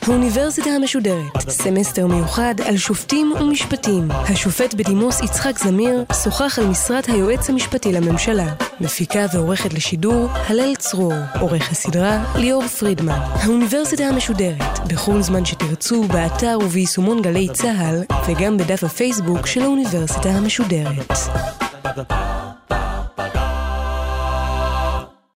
האוניברסיטה 0.08 0.70
המשודרת, 0.70 1.50
סמסטר 1.50 2.06
מיוחד 2.06 2.54
על 2.66 2.76
שופטים 2.76 3.32
ומשפטים. 3.40 4.08
השופט 4.10 4.74
בדימוס 4.74 5.20
יצחק 5.20 5.58
זמיר 5.58 6.04
שוחח 6.24 6.58
על 6.58 6.66
משרת 6.66 7.06
היועץ 7.06 7.50
המשפטי 7.50 7.92
לממשלה. 7.92 8.46
מפיקה 8.80 9.26
ועורכת 9.34 9.74
לשידור, 9.74 10.28
הלל 10.32 10.74
צרור. 10.74 11.14
עורך 11.40 11.70
הסדרה, 11.70 12.34
ליאור 12.36 12.68
פרידמן. 12.68 13.18
האוניברסיטה 13.18 14.04
המשודרת, 14.04 14.78
בכל 14.88 15.22
זמן 15.22 15.44
שתרצו, 15.44 16.02
באתר 16.02 16.58
וביישומון 16.64 17.22
גלי 17.22 17.48
צה"ל, 17.52 18.02
וגם 18.28 18.56
בדף 18.56 18.84
הפייסבוק 18.84 19.46
של 19.46 19.62
האוניברסיטה 19.62 20.28
המשודרת. 20.28 21.12